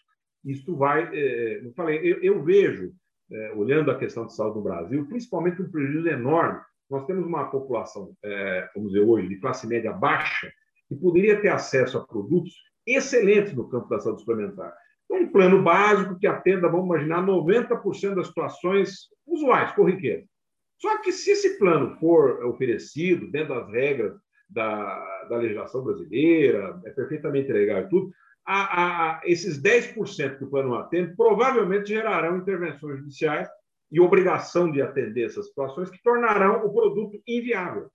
[0.45, 1.09] Isso vai.
[1.13, 2.93] É, eu falei, eu, eu vejo,
[3.31, 6.61] é, olhando a questão de saúde no Brasil, principalmente um prejuízo enorme.
[6.91, 10.53] Nós temos uma população, é, vamos dizer hoje, de classe média baixa,
[10.89, 12.53] que poderia ter acesso a produtos
[12.87, 14.75] excelentes no campo da saúde suplementar.
[15.05, 20.27] Então, um plano básico que atenda, vamos imaginar, 90% das situações usuais, corriqueiras.
[20.83, 24.17] Só que se esse plano for oferecido dentro das regras
[24.51, 28.13] da, da legislação brasileira, é perfeitamente legal e tudo,
[28.45, 33.49] a, a, esses 10% que o plano atende provavelmente gerarão intervenções judiciais
[33.93, 37.89] e obrigação de atender essas situações que tornarão o produto inviável.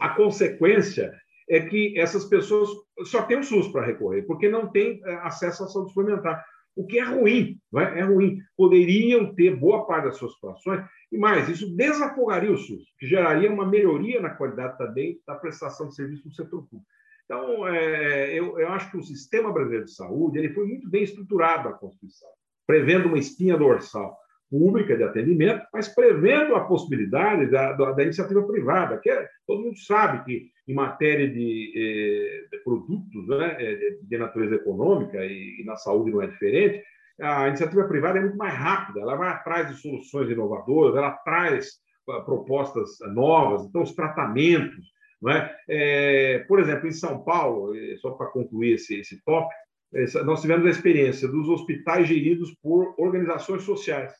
[0.00, 1.14] A consequência
[1.48, 2.70] é que essas pessoas
[3.04, 6.44] só têm o SUS para recorrer, porque não têm eh, acesso à saúde suplementar,
[6.76, 8.00] o que é ruim, não é?
[8.00, 8.38] é ruim.
[8.56, 13.50] Poderiam ter boa parte das suas situações e mais, isso desafogaria o SUS, que geraria
[13.50, 16.86] uma melhoria na qualidade também da prestação de serviço no setor público.
[17.24, 21.02] Então, é, eu, eu, acho que o sistema brasileiro de saúde ele foi muito bem
[21.02, 22.28] estruturado a Constituição,
[22.66, 24.16] prevendo uma espinha dorsal
[24.50, 29.62] pública de atendimento, mas prevendo a possibilidade da, da, da iniciativa privada, que é, todo
[29.62, 35.62] mundo sabe que em matéria de, eh, de produtos né, eh, de natureza econômica, e,
[35.64, 36.82] na saúde não é diferente,
[37.20, 41.72] a iniciativa privada é muito mais rápida, ela vai atrás de soluções inovadoras, ela traz
[42.08, 44.86] uh, propostas novas, então os tratamentos.
[45.20, 45.54] Não é?
[45.68, 49.52] é por exemplo, em São Paulo, só para concluir esse, esse tópico,
[50.24, 54.14] nós tivemos a experiência dos hospitais geridos por organizações sociais,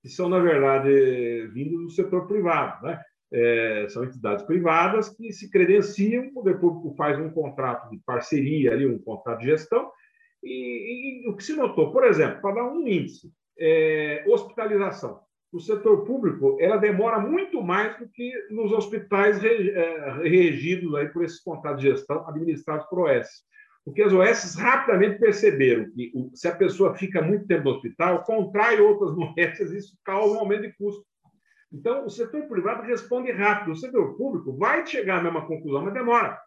[0.00, 2.86] que são, na verdade, vindos do setor privado.
[2.86, 2.98] Né?
[3.32, 8.86] É, são entidades privadas que se credenciam, o público faz um contrato de parceria, ali,
[8.86, 9.90] um contrato de gestão,
[10.42, 15.20] e, e o que se notou, por exemplo, para dar um índice, é, hospitalização.
[15.52, 21.24] O setor público ela demora muito mais do que nos hospitais é, regidos aí por
[21.24, 23.44] esses contratos de gestão administrados por OS.
[23.84, 28.80] Porque as OS rapidamente perceberam que se a pessoa fica muito tempo no hospital, contrai
[28.80, 31.04] outras doenças, isso causa um aumento de custo.
[31.72, 35.94] Então, o setor privado responde rápido, o setor público vai chegar à mesma conclusão, mas
[35.94, 36.40] demora.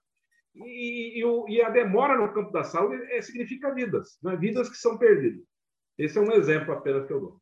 [0.55, 4.35] E, e, e a demora no campo da saúde é, significa vidas, né?
[4.35, 5.43] vidas que são perdidas.
[5.97, 7.41] Esse é um exemplo apenas que eu dou.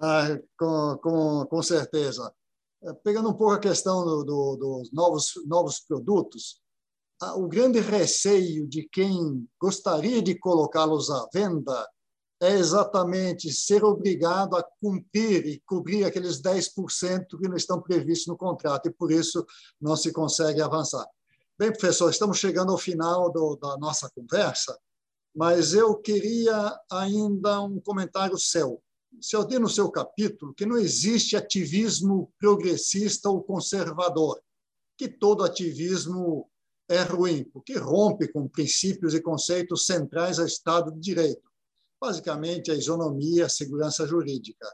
[0.00, 2.32] Ah, com, com, com certeza.
[2.82, 6.62] É, pegando um pouco a questão do, do, dos novos, novos produtos,
[7.36, 11.88] o grande receio de quem gostaria de colocá-los à venda
[12.42, 18.36] é exatamente ser obrigado a cumprir e cobrir aqueles 10% que não estão previstos no
[18.36, 19.46] contrato, e por isso
[19.80, 21.06] não se consegue avançar.
[21.56, 24.76] Bem, professor, estamos chegando ao final do, da nossa conversa,
[25.32, 28.82] mas eu queria ainda um comentário seu.
[29.16, 34.42] O senhor diz no seu capítulo que não existe ativismo progressista ou conservador,
[34.98, 36.50] que todo ativismo
[36.88, 41.51] é ruim, porque rompe com princípios e conceitos centrais ao Estado de Direito,
[42.02, 44.66] basicamente a isonomia, a segurança jurídica.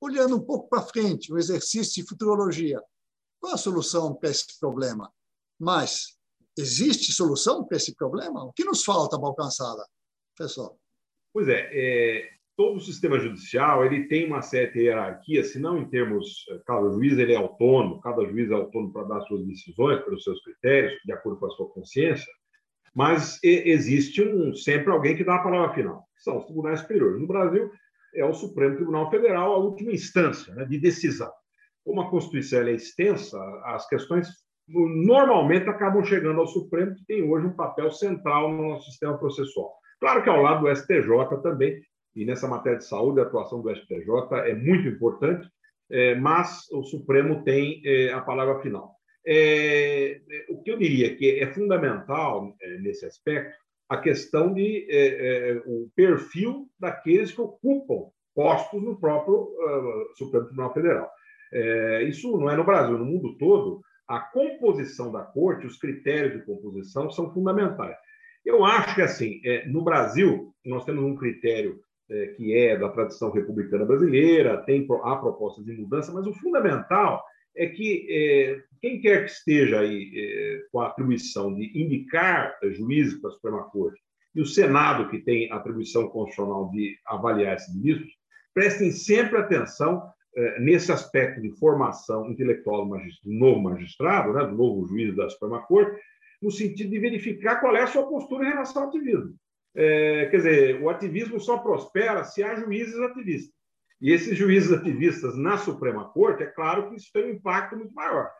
[0.00, 2.82] Olhando um pouco para frente, o exercício de futurologia,
[3.40, 5.08] qual a solução para esse problema?
[5.56, 6.18] Mas
[6.58, 8.44] existe solução para esse problema?
[8.44, 9.86] O que nos falta para alcançá-la,
[10.36, 10.76] professor?
[11.32, 15.88] Pois é, é, todo o sistema judicial ele tem uma certa hierarquia, se não em
[15.88, 20.02] termos, eh, cada juiz ele é autônomo, cada juiz é autônomo para dar suas decisões
[20.02, 22.26] pelos seus critérios, de acordo com a sua consciência,
[22.98, 27.20] mas existe um, sempre alguém que dá a palavra final, que são os tribunais superiores.
[27.20, 27.70] No Brasil,
[28.12, 31.30] é o Supremo Tribunal Federal a última instância né, de decisão.
[31.84, 34.26] Como a Constituição é extensa, as questões
[34.66, 39.72] normalmente acabam chegando ao Supremo, que tem hoje um papel central no nosso sistema processual.
[40.00, 41.80] Claro que ao lado do STJ também
[42.16, 44.08] e nessa matéria de saúde, a atuação do STJ
[44.44, 45.48] é muito importante,
[45.88, 48.97] é, mas o Supremo tem é, a palavra final.
[49.30, 54.86] É, o que eu diria que é fundamental nesse aspecto a questão de
[55.66, 61.10] o perfil daqueles que ocupam postos no próprio uh, Supremo Tribunal Federal.
[62.06, 66.46] isso não é no Brasil, no mundo todo, a composição da corte, os critérios de
[66.46, 67.96] composição são fundamentais.
[68.44, 73.30] Eu acho que, assim, no Brasil, nós temos um critério é, que é da tradição
[73.30, 77.22] republicana brasileira, tem, há propostas de mudança, mas o fundamental
[77.54, 83.20] é que é, quem quer que esteja aí é, com a atribuição de indicar juízes
[83.20, 84.00] para a Suprema Corte
[84.34, 88.12] e o Senado, que tem a atribuição constitucional de avaliar esses ministros,
[88.54, 94.56] prestem sempre atenção é, nesse aspecto de formação intelectual do, do novo magistrado, né, do
[94.56, 96.00] novo juiz da Suprema Corte,
[96.40, 99.34] no sentido de verificar qual é a sua postura em relação ao ativismo.
[99.74, 103.54] É, quer dizer, o ativismo só prospera se há juízes ativistas.
[104.00, 107.92] E esses juízes ativistas na Suprema Corte, é claro que isso tem um impacto muito
[107.92, 108.30] maior.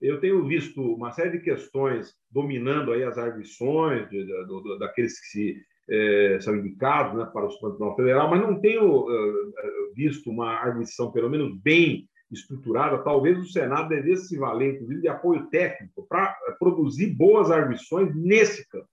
[0.00, 5.18] Eu tenho visto uma série de questões dominando aí as arguições de, de, de, daqueles
[5.20, 5.56] que se,
[5.90, 10.52] é, são indicados né, para o Supremo Tribunal Federal, mas não tenho uh, visto uma
[10.52, 13.02] arguição, pelo menos bem estruturada.
[13.02, 18.68] Talvez o Senado devesse se valer, inclusive, de apoio técnico para produzir boas arguições nesse
[18.68, 18.88] campo.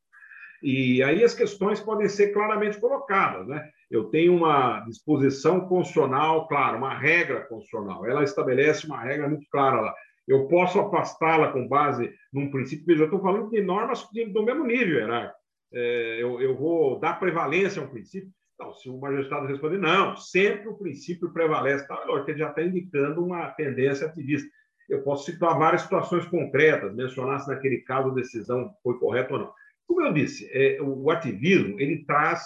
[0.64, 3.48] E aí as questões podem ser claramente colocadas.
[3.48, 3.70] Né?
[3.92, 8.06] Eu tenho uma disposição constitucional, claro, uma regra constitucional.
[8.06, 9.94] Ela estabelece uma regra muito clara lá.
[10.28, 12.86] Eu posso afastá-la com base num princípio.
[12.86, 15.40] Veja, eu estou falando de normas do mesmo nível, hierárquico.
[15.74, 18.30] É, eu, eu vou dar prevalência a um princípio.
[18.56, 22.64] Então, se o magistrado responder, não, sempre o princípio prevalece, tá, lógico, ele já está
[22.64, 24.50] indicando uma tendência ativista.
[24.90, 29.40] Eu posso citar várias situações concretas, mencionar se naquele caso a decisão foi correta ou
[29.40, 29.54] não.
[29.88, 32.42] Como eu disse, é, o ativismo ele traz,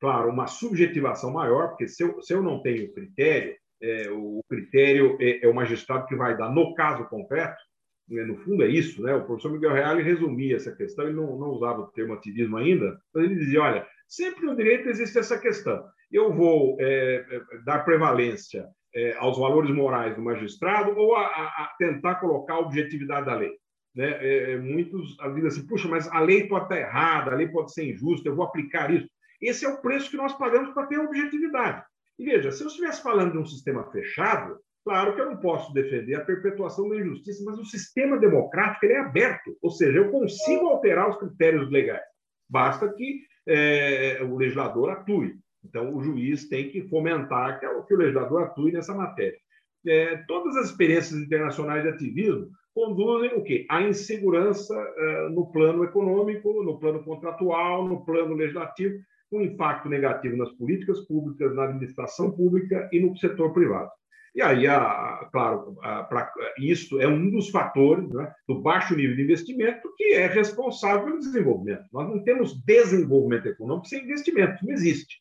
[0.00, 5.18] claro, uma subjetivação maior, porque se eu, se eu não tenho critério, é, o critério
[5.20, 7.60] é, é, o magistrado que vai dar no caso concreto,
[8.08, 9.14] né, no fundo é isso, né?
[9.14, 12.98] O professor Miguel Real resumia essa questão, ele não, não usava o termo ativismo ainda,
[13.12, 15.84] mas ele dizia, olha, sempre no direito existe essa questão.
[16.10, 21.74] Eu vou é, é, dar prevalência é, aos valores morais do magistrado ou a, a,
[21.78, 23.52] tentar colocar a objetividade da lei.
[23.94, 27.72] né, é muitos dizem assim, puxa, mas a lei pode estar errada, a lei pode
[27.72, 29.08] ser injusta, eu vou aplicar isso.
[29.40, 31.82] Esse é o preço que nós pagamos para ter objetividade.
[32.18, 35.72] E veja, se eu estivesse falando de um sistema fechado, claro que eu não posso
[35.72, 40.10] defender a perpetuação da injustiça, mas o sistema democrático ele é aberto, ou seja, eu
[40.10, 42.04] consigo alterar os critérios legais.
[42.48, 45.34] Basta que é, o legislador atue.
[45.64, 49.38] Então, o juiz tem que fomentar que, que o legislador atue nessa matéria.
[49.86, 53.66] É, todas as experiências internacionais de ativismo conduzem o quê?
[53.68, 58.94] A insegurança é, no plano econômico, no plano contratual, no plano legislativo,
[59.32, 63.90] com impacto negativo nas políticas públicas, na administração pública e no setor privado.
[64.34, 69.16] E aí, a, claro, a, pra, isso é um dos fatores né, do baixo nível
[69.16, 71.84] de investimento que é responsável pelo desenvolvimento.
[71.90, 75.16] Nós não temos desenvolvimento econômico sem investimento, não existe.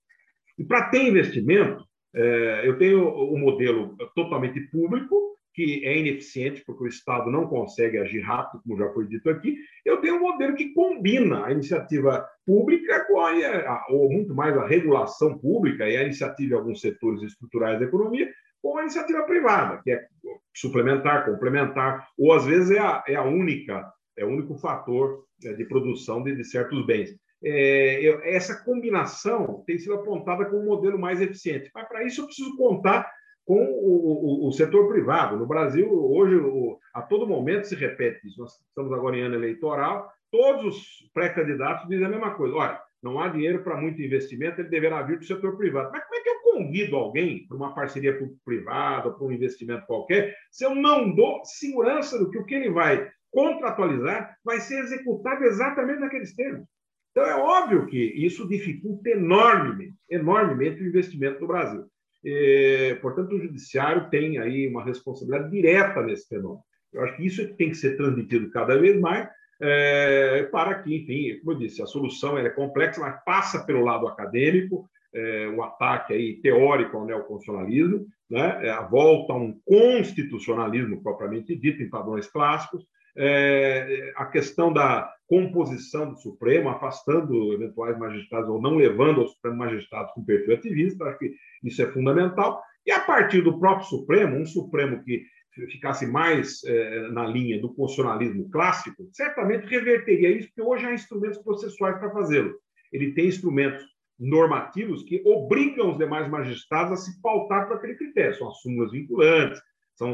[0.57, 6.83] E para ter investimento, é, eu tenho um modelo totalmente público, que é ineficiente, porque
[6.83, 9.57] o Estado não consegue agir rápido, como já foi dito aqui.
[9.85, 14.65] Eu tenho um modelo que combina a iniciativa pública com a, ou muito mais a
[14.65, 18.31] regulação pública e a iniciativa de alguns setores estruturais da economia
[18.61, 20.05] com a iniciativa privada, que é
[20.53, 25.53] suplementar, complementar, ou às vezes é a, é a única, é o único fator né,
[25.53, 27.15] de produção de, de certos bens.
[27.43, 31.71] É, eu, essa combinação tem sido apontada como um modelo mais eficiente.
[31.73, 33.11] Mas, para isso, eu preciso contar
[33.51, 35.35] com o, o, o setor privado.
[35.35, 38.39] No Brasil, hoje, o, a todo momento se repete isso.
[38.39, 42.55] Nós estamos agora em ano eleitoral, todos os pré-candidatos dizem a mesma coisa.
[42.55, 45.91] Olha, não há dinheiro para muito investimento, ele deverá vir do setor privado.
[45.91, 50.33] Mas como é que eu convido alguém para uma parceria privada, para um investimento qualquer,
[50.49, 55.43] se eu não dou segurança do que o que ele vai contratualizar vai ser executado
[55.43, 56.65] exatamente naqueles termos?
[57.11, 61.85] Então, é óbvio que isso dificulta enormemente, enormemente o investimento no Brasil.
[62.23, 66.63] E, portanto, o judiciário tem aí uma responsabilidade direta nesse fenômeno.
[66.93, 69.27] Eu acho que isso é tem que ser transmitido cada vez mais
[69.61, 74.07] é, para que, enfim, como eu disse, a solução é complexa, mas passa pelo lado
[74.07, 81.03] acadêmico, é, um ataque aí teórico ao neoconstitucionalismo, né, é a volta a um constitucionalismo
[81.03, 82.85] propriamente dito, em padrões clássicos,
[83.17, 89.57] é, a questão da composição do Supremo, afastando eventuais magistrados ou não levando aos Supremo
[89.57, 91.33] magistrados com perfil ativista, acho que
[91.63, 92.61] isso é fundamental.
[92.85, 95.23] E a partir do próprio Supremo, um Supremo que
[95.69, 101.37] ficasse mais é, na linha do constitucionalismo clássico, certamente reverteria isso, porque hoje há instrumentos
[101.39, 102.53] processuais para fazê-lo.
[102.91, 103.83] Ele tem instrumentos
[104.19, 108.35] normativos que obrigam os demais magistrados a se pautar por aquele critério.
[108.35, 109.61] São as súmulas vinculantes,
[109.95, 110.13] são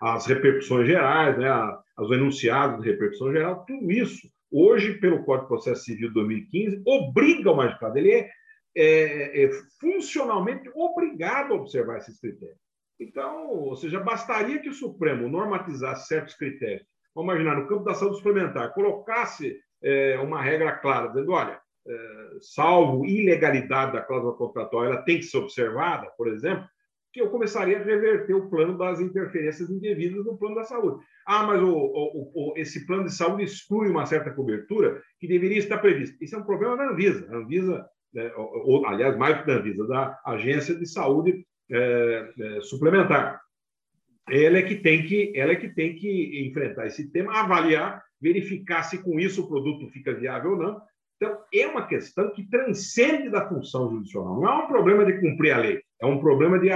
[0.00, 1.48] as repercussões gerais, né,
[1.98, 6.82] os enunciados de repercussão geral, tudo isso, hoje, pelo Código de Processo Civil de 2015,
[6.86, 8.30] obriga o magistrado, ele é,
[8.76, 12.58] é, é funcionalmente obrigado a observar esses critérios.
[12.98, 16.86] Então, ou seja, bastaria que o Supremo normatizasse certos critérios.
[17.14, 22.28] Vamos imaginar, no campo da saúde suplementar, colocasse é, uma regra clara, dizendo, olha, é,
[22.40, 26.66] salvo ilegalidade da cláusula contratual, ela tem que ser observada, por exemplo,
[27.16, 31.02] que eu começaria a reverter o plano das interferências indevidas no plano da saúde.
[31.26, 35.56] Ah, mas o, o, o, esse plano de saúde exclui uma certa cobertura que deveria
[35.56, 36.22] estar prevista.
[36.22, 37.26] Isso é um problema da Anvisa.
[37.30, 42.60] A Anvisa, é, ou, aliás, mais que da Anvisa, da Agência de Saúde é, é,
[42.60, 43.40] Suplementar.
[44.28, 48.82] Ela é que tem que, ela é que tem que enfrentar esse tema, avaliar, verificar
[48.82, 50.80] se com isso o produto fica viável ou não.
[51.16, 54.24] Então, é uma questão que transcende da função judicial.
[54.24, 56.68] Não é um problema de cumprir a lei, é um problema de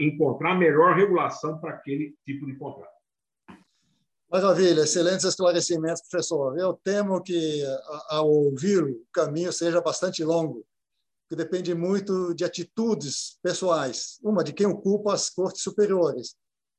[0.00, 2.98] encontrar melhor regulação para aquele tipo de contrato.
[4.30, 6.56] Maravilha, excelentes esclarecimentos, professor.
[6.58, 7.64] Eu temo que,
[8.10, 10.64] ao ouvir o caminho seja bastante longo,
[11.28, 14.18] que depende muito de atitudes pessoais.
[14.22, 16.36] Uma, de quem ocupa as cortes superiores.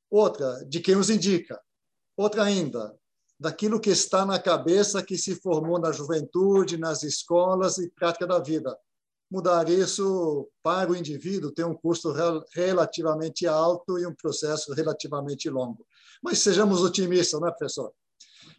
[0.08, 1.60] Outra, de quem os indica.
[2.16, 2.96] Outra ainda,
[3.40, 8.38] daquilo que está na cabeça que se formou na juventude, nas escolas e prática da
[8.38, 8.78] vida.
[9.30, 12.12] Mudar isso para o indivíduo tem um custo
[12.52, 15.86] relativamente alto e um processo relativamente longo.
[16.22, 17.90] Mas sejamos otimistas, não é, professor?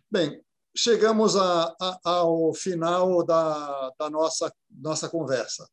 [0.10, 0.42] Bem,
[0.76, 5.70] chegamos a, a, ao final da, da nossa, nossa conversa.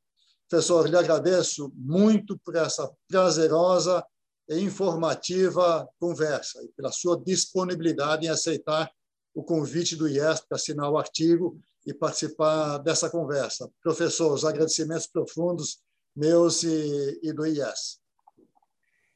[0.51, 4.05] Professor, lhe agradeço muito por essa prazerosa
[4.51, 8.91] e informativa conversa e pela sua disponibilidade em aceitar
[9.39, 13.71] o convite do IES para assinar o artigo e participar dessa conversa.
[13.81, 15.79] Professor, os agradecimentos profundos
[16.17, 18.01] meus e, e do IES.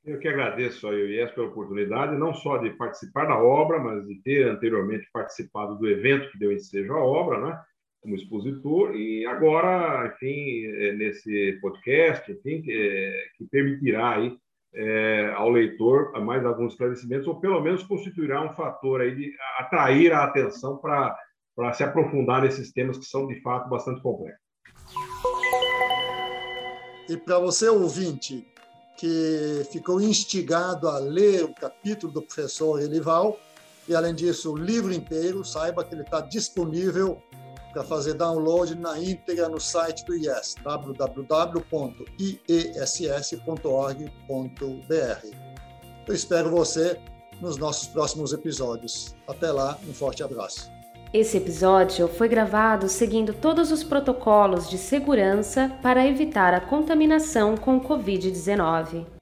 [0.05, 4.15] Eu que agradeço ao IES pela oportunidade, não só de participar da obra, mas de
[4.23, 7.61] ter anteriormente participado do evento que deu ensejo à obra, né?
[8.01, 14.37] como expositor, e agora, enfim, é, nesse podcast, enfim, que, é, que permitirá aí
[14.75, 20.13] é, ao leitor mais alguns esclarecimentos, ou pelo menos constituirá um fator aí de atrair
[20.13, 24.41] a atenção para se aprofundar nesses temas que são, de fato, bastante complexos.
[27.09, 28.47] E para você, ouvinte,
[28.97, 33.39] que ficou instigado a ler o capítulo do professor Elival,
[33.89, 37.21] e além disso, o livro inteiro, saiba que ele está disponível
[37.73, 41.63] para fazer download na íntegra no site do IES, www.iess.org.br.
[46.07, 46.99] Eu espero você
[47.41, 49.15] nos nossos próximos episódios.
[49.27, 50.71] Até lá, um forte abraço.
[51.13, 57.79] Esse episódio foi gravado seguindo todos os protocolos de segurança para evitar a contaminação com
[57.79, 59.22] Covid-19.